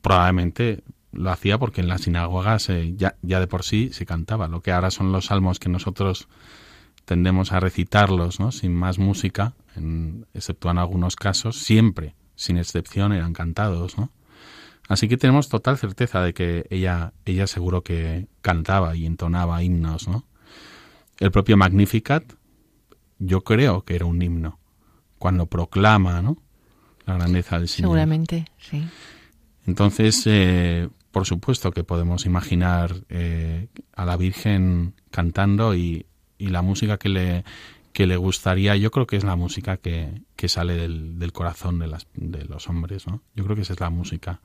Probablemente 0.01 0.83
lo 1.11 1.31
hacía 1.31 1.57
porque 1.57 1.81
en 1.81 1.87
las 1.87 2.01
sinagogas 2.01 2.69
ya, 2.95 3.15
de 3.21 3.47
por 3.47 3.63
sí 3.63 3.89
se 3.91 4.05
cantaba, 4.05 4.47
lo 4.47 4.61
que 4.61 4.71
ahora 4.71 4.91
son 4.91 5.11
los 5.11 5.27
salmos 5.27 5.59
que 5.59 5.69
nosotros 5.69 6.27
tendemos 7.05 7.51
a 7.51 7.59
recitarlos 7.59 8.39
¿no? 8.39 8.51
sin 8.51 8.75
más 8.75 8.99
música, 8.99 9.53
en, 9.75 10.25
excepto 10.33 10.69
en 10.69 10.77
algunos 10.77 11.15
casos, 11.15 11.57
siempre, 11.57 12.15
sin 12.35 12.57
excepción, 12.57 13.13
eran 13.13 13.33
cantados. 13.33 13.97
¿no? 13.97 14.11
Así 14.87 15.07
que 15.07 15.17
tenemos 15.17 15.49
total 15.49 15.77
certeza 15.77 16.21
de 16.21 16.33
que 16.33 16.67
ella, 16.69 17.13
ella 17.25 17.47
seguro 17.47 17.83
que 17.83 18.27
cantaba 18.41 18.95
y 18.95 19.05
entonaba 19.05 19.63
himnos. 19.63 20.07
¿no? 20.07 20.25
El 21.19 21.31
propio 21.31 21.57
Magnificat, 21.57 22.23
yo 23.17 23.43
creo 23.43 23.83
que 23.83 23.95
era 23.95 24.05
un 24.05 24.21
himno 24.21 24.59
cuando 25.17 25.47
proclama 25.47 26.21
¿no? 26.21 26.37
la 27.05 27.15
grandeza 27.15 27.57
del 27.57 27.67
Señor. 27.67 27.89
Seguramente, 27.89 28.45
sí. 28.57 28.85
Entonces, 29.65 30.21
eh, 30.25 30.89
por 31.11 31.25
supuesto 31.25 31.71
que 31.71 31.83
podemos 31.83 32.25
imaginar 32.25 32.93
eh, 33.09 33.67
a 33.95 34.05
la 34.05 34.17
Virgen 34.17 34.93
cantando 35.11 35.75
y, 35.75 36.05
la 36.37 36.61
música 36.61 36.97
que 36.97 37.09
le, 37.09 37.43
que 37.93 38.05
le 38.05 38.17
gustaría, 38.17 38.75
yo 38.75 38.91
creo 38.91 39.07
que 39.07 39.15
es 39.15 39.23
la 39.23 39.35
música 39.35 39.77
que, 39.77 40.21
que 40.35 40.47
sale 40.49 40.75
del, 40.75 41.17
del 41.17 41.31
corazón 41.31 41.79
de, 41.79 41.87
las, 41.87 42.07
de 42.13 42.43
los 42.45 42.67
hombres, 42.67 43.07
¿no? 43.07 43.23
Yo 43.33 43.45
creo 43.45 43.55
que 43.55 43.63
esa 43.63 43.73
es 43.73 43.79
la 43.79 43.89
música. 43.89 44.41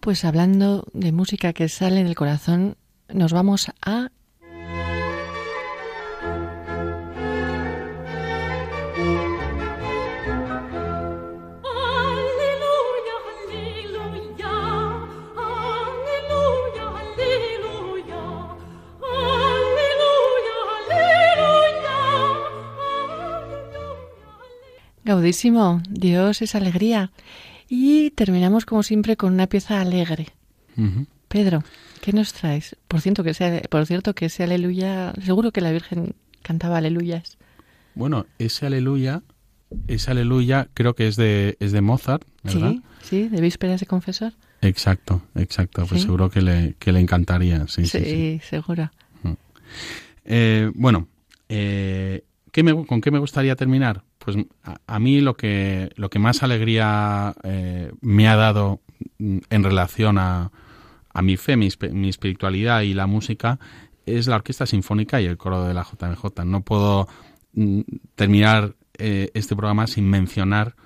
Pues 0.00 0.24
hablando 0.24 0.86
de 0.94 1.12
música 1.12 1.52
que 1.52 1.68
sale 1.68 2.02
del 2.02 2.14
corazón, 2.14 2.76
nos 3.12 3.34
vamos 3.34 3.70
a 3.82 4.10
Gaudísimo, 25.10 25.82
Dios 25.90 26.40
es 26.40 26.54
alegría. 26.54 27.10
Y 27.72 28.10
terminamos 28.10 28.66
como 28.66 28.82
siempre 28.82 29.16
con 29.16 29.32
una 29.32 29.46
pieza 29.46 29.80
alegre. 29.80 30.26
Pedro, 31.28 31.62
¿qué 32.00 32.12
nos 32.12 32.32
traes? 32.32 32.76
Por 32.88 33.00
cierto, 33.00 33.22
que 33.22 33.32
sea, 33.32 33.62
por 33.70 33.86
cierto, 33.86 34.12
que 34.12 34.26
ese 34.26 34.42
aleluya, 34.42 35.14
seguro 35.24 35.52
que 35.52 35.60
la 35.60 35.70
Virgen 35.70 36.16
cantaba 36.42 36.78
aleluyas. 36.78 37.38
Bueno, 37.94 38.26
ese 38.40 38.66
aleluya, 38.66 39.22
ese 39.86 40.10
aleluya 40.10 40.68
creo 40.74 40.96
que 40.96 41.06
es 41.06 41.14
de, 41.14 41.56
es 41.60 41.70
de 41.70 41.80
Mozart, 41.80 42.24
¿verdad? 42.42 42.72
Sí, 42.72 42.82
sí, 43.02 43.28
de 43.28 43.40
vísperas 43.40 43.78
de 43.78 43.86
confesor. 43.86 44.32
Exacto, 44.62 45.22
exacto, 45.36 45.86
pues 45.86 46.02
seguro 46.02 46.28
que 46.28 46.42
le, 46.42 46.74
que 46.80 46.90
le 46.90 46.98
encantaría, 46.98 47.68
sí, 47.68 47.86
sí. 47.86 48.04
Sí, 48.04 48.40
seguro. 48.42 48.90
Eh, 50.24 50.72
bueno, 50.74 51.06
eh, 51.48 52.24
¿con 52.88 53.00
qué 53.00 53.10
me 53.12 53.20
gustaría 53.20 53.54
terminar? 53.54 54.02
Pues 54.22 54.36
a, 54.86 54.98
mí 54.98 55.22
lo 55.22 55.34
que, 55.34 55.90
lo 55.96 56.10
que 56.10 56.18
más 56.18 56.42
alegría 56.42 57.34
eh, 57.42 57.90
me 58.02 58.28
ha 58.28 58.36
dado 58.36 58.80
mm, 59.18 59.38
en 59.48 59.64
relación 59.64 60.18
a, 60.18 60.52
a 61.12 61.22
mi 61.22 61.36
fe, 61.36 61.56
mi, 61.56 61.68
espiritualidad 62.08 62.82
y 62.82 62.92
la 62.92 63.06
música 63.06 63.58
es 64.04 64.26
la 64.26 64.36
Orquesta 64.36 64.66
Sinfónica 64.66 65.20
y 65.22 65.26
el 65.26 65.38
coro 65.38 65.64
de 65.64 65.72
la 65.72 65.84
JMJ. 65.84 66.44
No 66.44 66.62
puedo 66.62 67.08
mm, 67.54 67.80
terminar 68.14 68.74
eh, 68.98 69.30
este 69.32 69.56
programa 69.56 69.86
sin 69.86 70.08
mencionar 70.08 70.76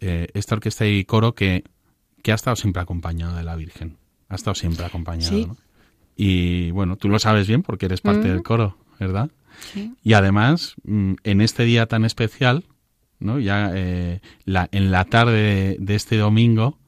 eh, 0.00 0.28
esta 0.34 0.54
orquesta 0.54 0.86
y 0.86 1.04
coro 1.06 1.34
que, 1.34 1.64
que, 2.22 2.32
ha 2.32 2.34
estado 2.34 2.56
siempre 2.56 2.82
acompañado 2.82 3.34
de 3.34 3.44
la 3.44 3.56
Virgen. 3.56 3.96
Ha 4.28 4.34
estado 4.34 4.54
siempre 4.54 4.84
acompañado. 4.84 5.56
Y 6.16 6.70
bueno, 6.72 6.96
tú 6.96 7.08
lo 7.08 7.18
sabes 7.18 7.48
bien 7.48 7.62
porque 7.62 7.86
eres 7.86 8.02
parte 8.02 8.28
del 8.28 8.42
coro, 8.42 8.76
¿verdad? 9.00 9.30
Y 10.02 10.12
además, 10.12 10.74
mm, 10.84 11.14
en 11.22 11.40
este 11.40 11.64
día 11.64 11.86
tan 11.86 12.04
especial, 12.04 12.64
¿no? 13.18 13.38
Ya 13.38 13.70
eh, 13.74 14.20
la, 14.44 14.68
en 14.72 14.90
la 14.90 15.04
tarde 15.04 15.76
de, 15.78 15.94
este 15.94 16.16
domingo, 16.16 16.78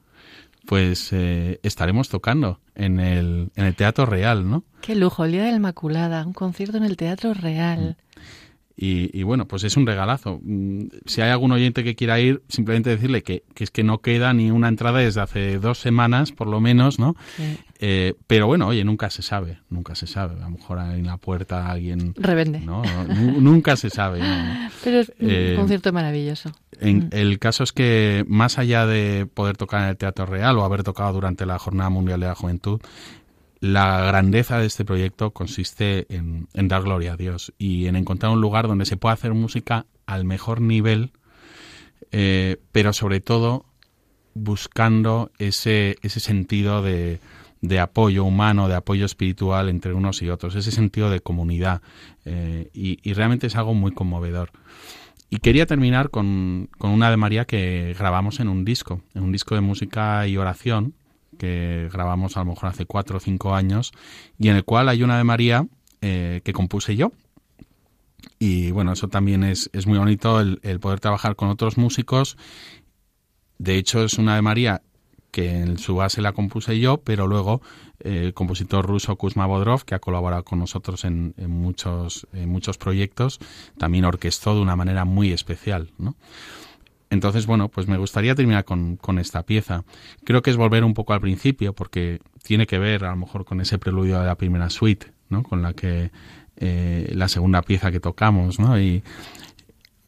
pues 0.65 1.11
eh, 1.13 1.59
estaremos 1.63 2.09
tocando 2.09 2.59
en 2.75 2.99
el, 2.99 3.51
en 3.55 3.65
el 3.65 3.75
Teatro 3.75 4.05
Real, 4.05 4.49
¿no? 4.49 4.63
Qué 4.81 4.95
lujo, 4.95 5.25
el 5.25 5.31
Día 5.31 5.43
de 5.43 5.51
la 5.51 5.57
Inmaculada, 5.57 6.25
un 6.25 6.33
concierto 6.33 6.77
en 6.77 6.83
el 6.83 6.97
Teatro 6.97 7.33
Real. 7.33 7.97
Y, 8.79 9.23
bueno, 9.23 9.47
pues 9.47 9.63
es 9.63 9.75
un 9.75 9.87
regalazo. 9.87 10.39
Mm, 10.43 10.89
si 11.07 11.21
hay 11.21 11.31
algún 11.31 11.51
oyente 11.51 11.83
que 11.83 11.95
quiera 11.95 12.19
ir, 12.19 12.43
simplemente 12.47 12.91
decirle 12.91 13.23
que, 13.23 13.41
es 13.55 13.71
que 13.71 13.83
no 13.83 14.01
queda 14.01 14.33
ni 14.33 14.51
una 14.51 14.67
entrada 14.67 14.99
desde 14.99 15.19
hace 15.19 15.57
dos 15.57 15.79
semanas, 15.79 16.31
por 16.31 16.45
lo 16.45 16.59
menos, 16.59 16.99
¿no? 16.99 17.15
Eh, 17.79 18.13
pero 18.27 18.45
bueno, 18.45 18.67
oye, 18.67 18.83
nunca 18.83 19.09
se 19.09 19.23
sabe, 19.23 19.57
nunca 19.71 19.95
se 19.95 20.05
sabe. 20.05 20.35
A 20.35 20.45
lo 20.45 20.51
mejor 20.51 20.77
en 20.77 21.07
la 21.07 21.17
puerta 21.17 21.71
alguien... 21.71 22.13
Revende. 22.17 22.59
¿no? 22.59 22.83
nunca 23.39 23.75
se 23.77 23.89
sabe. 23.89 24.21
Pero 24.83 24.99
es 24.99 25.11
un 25.19 25.27
eh, 25.27 25.55
concierto 25.57 25.91
maravilloso. 25.91 26.51
En, 26.79 26.97
mm. 26.99 27.09
El 27.13 27.39
caso 27.39 27.63
es 27.63 27.71
que 27.71 28.25
más 28.27 28.59
allá 28.59 28.85
de 28.85 29.25
poder 29.25 29.57
tocar 29.57 29.81
en 29.83 29.89
el 29.89 29.97
Teatro 29.97 30.27
Real 30.27 30.55
o 30.59 30.63
haber 30.63 30.83
tocado 30.83 31.13
durante 31.13 31.47
la 31.47 31.57
Jornada 31.57 31.89
Mundial 31.89 32.19
de 32.19 32.27
la 32.27 32.35
Juventud, 32.35 32.79
la 33.59 34.01
grandeza 34.01 34.59
de 34.59 34.67
este 34.67 34.85
proyecto 34.85 35.31
consiste 35.31 36.05
en, 36.13 36.47
dar 36.53 36.83
gloria 36.83 37.13
a 37.13 37.17
Dios 37.17 37.53
y 37.57 37.87
en 37.87 37.95
encontrar 37.95 38.31
un 38.31 38.41
lugar 38.41 38.67
donde 38.67 38.85
se 38.85 38.97
pueda 38.97 39.13
hacer 39.13 39.33
música 39.33 39.85
al 40.05 40.25
mejor 40.25 40.61
nivel, 40.61 41.11
eh, 42.11 42.57
pero 42.71 42.93
sobre 42.93 43.19
todo 43.19 43.65
buscando 44.33 45.31
ese, 45.39 45.97
ese 46.03 46.19
sentido 46.19 46.83
de, 46.83 47.19
de, 47.61 47.79
apoyo 47.79 48.23
humano, 48.23 48.67
de 48.67 48.75
apoyo 48.75 49.05
espiritual 49.05 49.69
entre 49.69 49.93
unos 49.93 50.21
y 50.21 50.29
otros, 50.29 50.55
ese 50.55 50.71
sentido 50.71 51.09
de 51.09 51.21
comunidad. 51.21 51.81
Eh, 52.25 52.69
y, 52.73 52.99
y, 53.01 53.13
realmente 53.13 53.47
es 53.47 53.55
algo 53.55 53.73
muy 53.73 53.91
conmovedor. 53.91 54.51
Y 55.29 55.37
quería 55.37 55.65
terminar 55.65 56.09
con, 56.09 56.69
con 56.77 56.91
una 56.91 57.09
de 57.09 57.17
María 57.17 57.45
que 57.45 57.95
grabamos 57.97 58.39
en 58.39 58.47
un 58.47 58.63
disco, 58.63 59.01
en 59.15 59.23
un 59.23 59.31
disco 59.31 59.55
de 59.55 59.61
música 59.61 60.27
y 60.27 60.37
oración, 60.37 60.93
que 61.37 61.89
grabamos 61.91 62.35
a 62.35 62.41
lo 62.41 62.47
mejor 62.47 62.69
hace 62.69 62.85
cuatro 62.85 63.17
o 63.17 63.19
cinco 63.19 63.55
años 63.55 63.91
y 64.37 64.49
en 64.49 64.55
el 64.57 64.63
cual 64.63 64.89
hay 64.89 65.03
una 65.03 65.17
de 65.17 65.23
María 65.23 65.65
eh, 66.01 66.41
que 66.43 66.53
compuse 66.53 66.95
yo 66.95 67.11
y 68.39 68.71
bueno, 68.71 68.93
eso 68.93 69.07
también 69.07 69.43
es, 69.43 69.69
es 69.73 69.87
muy 69.87 69.97
bonito 69.97 70.39
el, 70.39 70.79
poder 70.79 70.99
trabajar 70.99 71.35
con 71.35 71.49
otros 71.49 71.77
músicos. 71.77 72.37
De 73.57 73.77
hecho, 73.77 74.03
es 74.03 74.17
una 74.17 74.35
de 74.35 74.41
María 74.41 74.81
que 75.31 75.59
en 75.59 75.77
su 75.77 75.95
base 75.95 76.21
la 76.21 76.33
compuse 76.33 76.79
yo, 76.79 76.97
pero 76.97 77.27
luego 77.27 77.61
eh, 77.99 78.23
el 78.25 78.33
compositor 78.33 78.85
ruso 78.85 79.15
Kuzma 79.15 79.45
Bodrov, 79.45 79.83
que 79.83 79.95
ha 79.95 79.99
colaborado 79.99 80.43
con 80.43 80.59
nosotros 80.59 81.03
en, 81.05 81.33
en, 81.37 81.51
muchos, 81.51 82.27
en 82.33 82.49
muchos 82.49 82.77
proyectos, 82.77 83.39
también 83.77 84.05
orquestó 84.05 84.55
de 84.55 84.61
una 84.61 84.75
manera 84.75 85.05
muy 85.05 85.31
especial, 85.31 85.91
¿no? 85.97 86.15
Entonces, 87.09 87.45
bueno, 87.45 87.69
pues 87.69 87.87
me 87.87 87.97
gustaría 87.97 88.35
terminar 88.35 88.65
con, 88.65 88.97
con, 88.97 89.17
esta 89.17 89.43
pieza. 89.43 89.83
Creo 90.23 90.41
que 90.41 90.49
es 90.49 90.57
volver 90.57 90.83
un 90.83 90.93
poco 90.93 91.13
al 91.13 91.21
principio, 91.21 91.73
porque 91.73 92.19
tiene 92.43 92.67
que 92.67 92.79
ver 92.79 93.05
a 93.05 93.11
lo 93.11 93.17
mejor 93.17 93.45
con 93.45 93.61
ese 93.61 93.77
preludio 93.77 94.19
de 94.19 94.25
la 94.25 94.35
primera 94.35 94.69
suite, 94.69 95.07
¿no? 95.29 95.43
Con 95.43 95.61
la 95.61 95.73
que 95.73 96.11
eh, 96.57 97.11
la 97.13 97.27
segunda 97.27 97.61
pieza 97.61 97.91
que 97.91 97.99
tocamos, 97.99 98.59
¿no? 98.59 98.79
Y, 98.79 99.03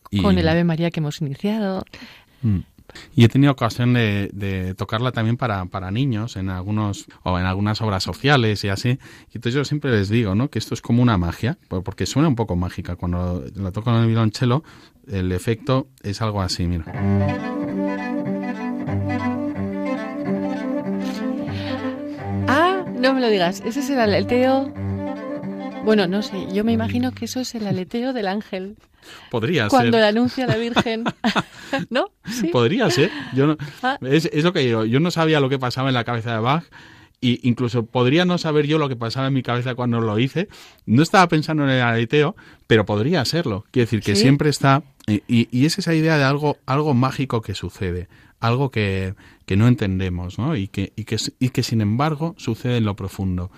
y, 0.09 0.21
con 0.21 0.37
el 0.37 0.47
Ave 0.47 0.63
María 0.63 0.91
que 0.91 0.99
hemos 0.99 1.21
iniciado. 1.21 1.85
Mm. 2.41 2.59
Y 3.15 3.23
he 3.23 3.29
tenido 3.29 3.51
ocasión 3.51 3.93
de, 3.93 4.31
de, 4.33 4.73
tocarla 4.73 5.11
también 5.11 5.37
para, 5.37 5.65
para 5.65 5.91
niños 5.91 6.35
en 6.37 6.49
algunos 6.49 7.05
o 7.21 7.37
en 7.37 7.45
algunas 7.45 7.81
obras 7.81 8.03
sociales 8.03 8.63
y 8.63 8.69
así. 8.69 8.89
Y 9.31 9.35
entonces 9.35 9.53
yo 9.53 9.63
siempre 9.63 9.91
les 9.91 10.09
digo, 10.09 10.33
¿no? 10.33 10.49
Que 10.49 10.57
esto 10.57 10.73
es 10.73 10.81
como 10.81 11.03
una 11.03 11.17
magia, 11.17 11.57
porque 11.67 12.05
suena 12.07 12.27
un 12.27 12.35
poco 12.35 12.55
mágica. 12.55 12.95
Cuando 12.95 13.45
la 13.55 13.71
toco 13.71 13.91
en 13.91 13.97
el 13.97 14.07
violonchelo, 14.07 14.63
el 15.11 15.31
efecto 15.31 15.87
es 16.03 16.21
algo 16.21 16.41
así, 16.41 16.67
mira. 16.67 16.85
Ah, 22.47 22.85
no 22.95 23.13
me 23.13 23.21
lo 23.21 23.29
digas. 23.29 23.61
Ese 23.65 23.79
es 23.79 23.89
el 23.89 23.99
aleteo. 23.99 24.71
Bueno, 25.83 26.07
no 26.07 26.21
sé. 26.21 26.47
Yo 26.53 26.63
me 26.63 26.71
imagino 26.71 27.11
que 27.11 27.25
eso 27.25 27.39
es 27.39 27.55
el 27.55 27.65
aleteo 27.67 28.13
del 28.13 28.27
ángel. 28.27 28.77
Podría 29.31 29.67
Cuando 29.69 29.97
ser. 29.97 30.01
le 30.01 30.07
anuncia 30.07 30.43
a 30.45 30.47
la 30.47 30.57
Virgen. 30.57 31.03
¿No? 31.89 32.11
¿Sí? 32.25 32.47
Podría 32.47 32.89
ser. 32.89 33.09
Yo 33.33 33.47
no, 33.47 33.57
ah. 33.81 33.97
es, 34.01 34.29
es, 34.31 34.43
lo 34.43 34.53
que 34.53 34.59
digo. 34.59 34.85
Yo 34.85 34.99
no 34.99 35.11
sabía 35.11 35.39
lo 35.39 35.49
que 35.49 35.57
pasaba 35.57 35.87
en 35.89 35.95
la 35.95 36.03
cabeza 36.03 36.33
de 36.33 36.39
Bach. 36.39 36.63
Y 37.21 37.47
incluso 37.47 37.85
podría 37.85 38.23
no 38.25 38.37
saber 38.37 38.65
yo 38.65 38.77
lo 38.77 38.87
que 38.87 38.95
pasaba 38.95 39.27
en 39.27 39.33
mi 39.33 39.43
cabeza 39.43 39.75
cuando 39.75 39.99
lo 39.99 40.17
hice. 40.19 40.47
No 40.85 41.03
estaba 41.03 41.27
pensando 41.27 41.63
en 41.63 41.71
el 41.71 41.81
aleteo, 41.81 42.35
pero 42.67 42.85
podría 42.85 43.25
serlo. 43.25 43.65
Quiere 43.71 43.85
decir 43.85 44.01
que 44.01 44.15
¿Sí? 44.15 44.21
siempre 44.21 44.49
está. 44.49 44.83
Y, 45.05 45.23
y, 45.27 45.65
es 45.65 45.79
esa 45.79 45.93
idea 45.93 46.17
de 46.17 46.23
algo, 46.23 46.57
algo 46.65 46.93
mágico 46.93 47.41
que 47.41 47.55
sucede. 47.55 48.07
Algo 48.39 48.71
que, 48.71 49.15
que 49.45 49.57
no 49.57 49.67
entendemos, 49.67 50.39
¿no? 50.39 50.55
Y 50.55 50.67
que, 50.67 50.93
y, 50.95 51.03
que, 51.03 51.17
y 51.39 51.49
que 51.49 51.63
sin 51.63 51.81
embargo 51.81 52.35
sucede 52.37 52.77
en 52.77 52.85
lo 52.85 52.95
profundo 52.95 53.51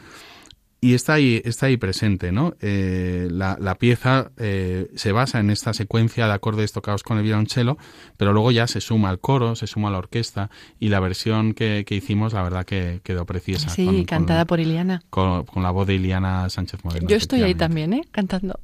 y 0.84 0.96
está 0.96 1.14
ahí, 1.14 1.40
está 1.46 1.68
ahí 1.68 1.78
presente, 1.78 2.32
¿no? 2.32 2.56
Eh, 2.60 3.28
la, 3.30 3.56
la, 3.60 3.76
pieza 3.76 4.32
eh, 4.38 4.90
se 4.96 5.12
basa 5.12 5.40
en 5.40 5.52
esta 5.52 5.74
secuencia 5.74 6.26
de 6.26 6.34
acordes 6.34 6.72
tocados 6.72 7.04
con 7.04 7.20
el 7.20 7.24
violonchelo, 7.24 7.78
pero 8.18 8.34
luego 8.34 8.52
ya 8.52 8.66
se 8.66 8.82
suma 8.82 9.10
al 9.10 9.20
coro, 9.20 9.56
se 9.56 9.68
suma 9.68 9.90
a 9.90 9.92
la 9.92 10.00
orquesta 10.00 10.50
y 10.80 10.90
la 10.90 11.00
versión 11.00 11.54
que, 11.54 11.86
que 11.86 11.94
hicimos, 11.94 12.34
la 12.34 12.42
verdad 12.42 12.66
que 12.66 13.00
quedó 13.04 13.28
preciosa. 13.28 13.70
Sí, 13.70 13.86
con, 13.86 14.06
cantada 14.06 14.42
con, 14.42 14.48
por 14.48 14.60
Iliana. 14.60 15.04
Con, 15.12 15.46
con, 15.46 15.62
la 15.62 15.70
voz 15.70 15.86
de 15.86 15.94
Iliana 15.94 16.50
Sánchez 16.50 16.84
Moreno. 16.84 17.08
Yo 17.08 17.16
estoy 17.16 17.44
ahí 17.44 17.54
también, 17.54 17.94
¿eh? 17.94 18.02
Cantando. 18.10 18.60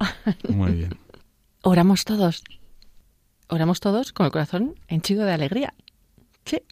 Muy 0.48 0.72
bien. 0.72 0.98
Oramos 1.62 2.04
todos. 2.04 2.42
Oramos 3.46 3.78
todos 3.78 4.12
con 4.12 4.26
el 4.26 4.32
corazón 4.32 4.74
henchido 4.88 5.24
de 5.24 5.32
alegría. 5.32 5.72
Sí. 6.44 6.62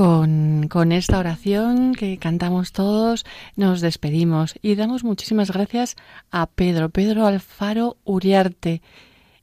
Con, 0.00 0.68
con, 0.68 0.92
esta 0.92 1.18
oración 1.18 1.94
que 1.94 2.16
cantamos 2.16 2.72
todos, 2.72 3.26
nos 3.54 3.82
despedimos 3.82 4.54
y 4.62 4.74
damos 4.74 5.04
muchísimas 5.04 5.50
gracias 5.50 5.94
a 6.30 6.46
Pedro, 6.46 6.88
Pedro 6.88 7.26
Alfaro 7.26 7.98
Uriarte. 8.04 8.80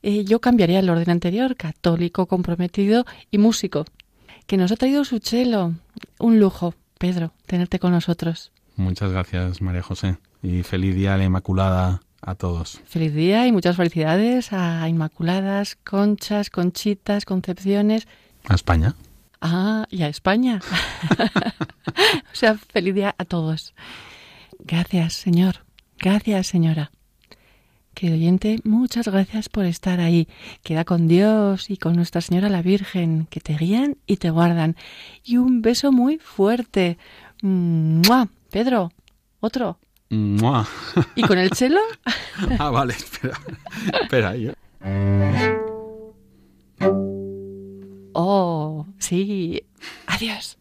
Eh, 0.02 0.26
yo 0.26 0.42
cambiaría 0.42 0.80
el 0.80 0.90
orden 0.90 1.12
anterior, 1.12 1.56
católico, 1.56 2.26
comprometido 2.26 3.06
y 3.30 3.38
músico, 3.38 3.86
que 4.48 4.58
nos 4.58 4.72
ha 4.72 4.78
traído 4.78 5.06
su 5.06 5.20
chelo. 5.20 5.76
Un 6.18 6.40
lujo, 6.40 6.74
Pedro, 6.98 7.34
tenerte 7.46 7.78
con 7.78 7.92
nosotros. 7.92 8.52
Muchas 8.78 9.12
gracias, 9.12 9.62
María 9.62 9.84
José, 9.84 10.18
y 10.42 10.64
feliz 10.64 10.96
día 10.96 11.14
a 11.14 11.18
la 11.18 11.26
Inmaculada 11.26 12.02
a 12.20 12.34
todos. 12.34 12.82
Feliz 12.88 13.14
día 13.14 13.46
y 13.46 13.52
muchas 13.52 13.76
felicidades 13.76 14.52
a 14.54 14.90
Inmaculadas, 14.90 15.76
Conchas, 15.84 16.50
Conchitas, 16.50 17.26
Concepciones. 17.26 18.08
A 18.50 18.56
España. 18.56 18.96
Ah, 19.42 19.86
y 19.90 20.04
a 20.04 20.08
España. 20.08 20.60
o 22.34 22.36
sea, 22.36 22.56
feliz 22.56 22.96
día 22.96 23.16
a 23.18 23.26
todos. 23.26 23.74
Gracias, 24.60 25.14
Señor. 25.14 25.66
Gracias, 26.00 26.48
señora. 26.48 26.92
Querido 27.94 28.16
oyente, 28.16 28.60
muchas 28.64 29.08
gracias 29.08 29.50
por 29.50 29.66
estar 29.66 30.00
ahí. 30.00 30.28
Queda 30.62 30.86
con 30.86 31.08
Dios 31.08 31.72
y 31.72 31.78
con 31.78 31.96
Nuestra 31.96 32.22
Señora 32.22 32.48
la 32.48 32.62
Virgen, 32.62 33.26
que 33.32 33.40
te 33.40 33.58
guían 33.58 33.98
y 34.06 34.18
te 34.18 34.30
guardan. 34.30 34.76
Y 35.24 35.38
un 35.38 35.64
beso 35.64 35.92
muy 35.92 36.20
fuerte. 36.20 37.00
¡Mua! 37.42 38.28
Pedro, 38.52 38.92
otro. 39.40 39.80
¡Mua! 40.10 40.68
¿Y 41.16 41.24
con 41.24 41.40
el 41.40 41.50
chelo? 41.50 41.82
ah, 42.60 42.70
vale, 42.70 42.94
espera. 42.94 43.40
espera, 44.04 44.36
yo. 44.36 44.54
Oh, 48.20 48.88
sí. 48.98 49.62
Adiós. 50.08 50.58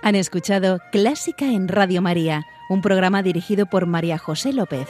Han 0.00 0.14
escuchado 0.14 0.80
Clásica 0.90 1.44
en 1.44 1.68
Radio 1.68 2.00
María, 2.00 2.46
un 2.70 2.80
programa 2.80 3.22
dirigido 3.22 3.66
por 3.66 3.84
María 3.84 4.16
José 4.16 4.54
López. 4.54 4.88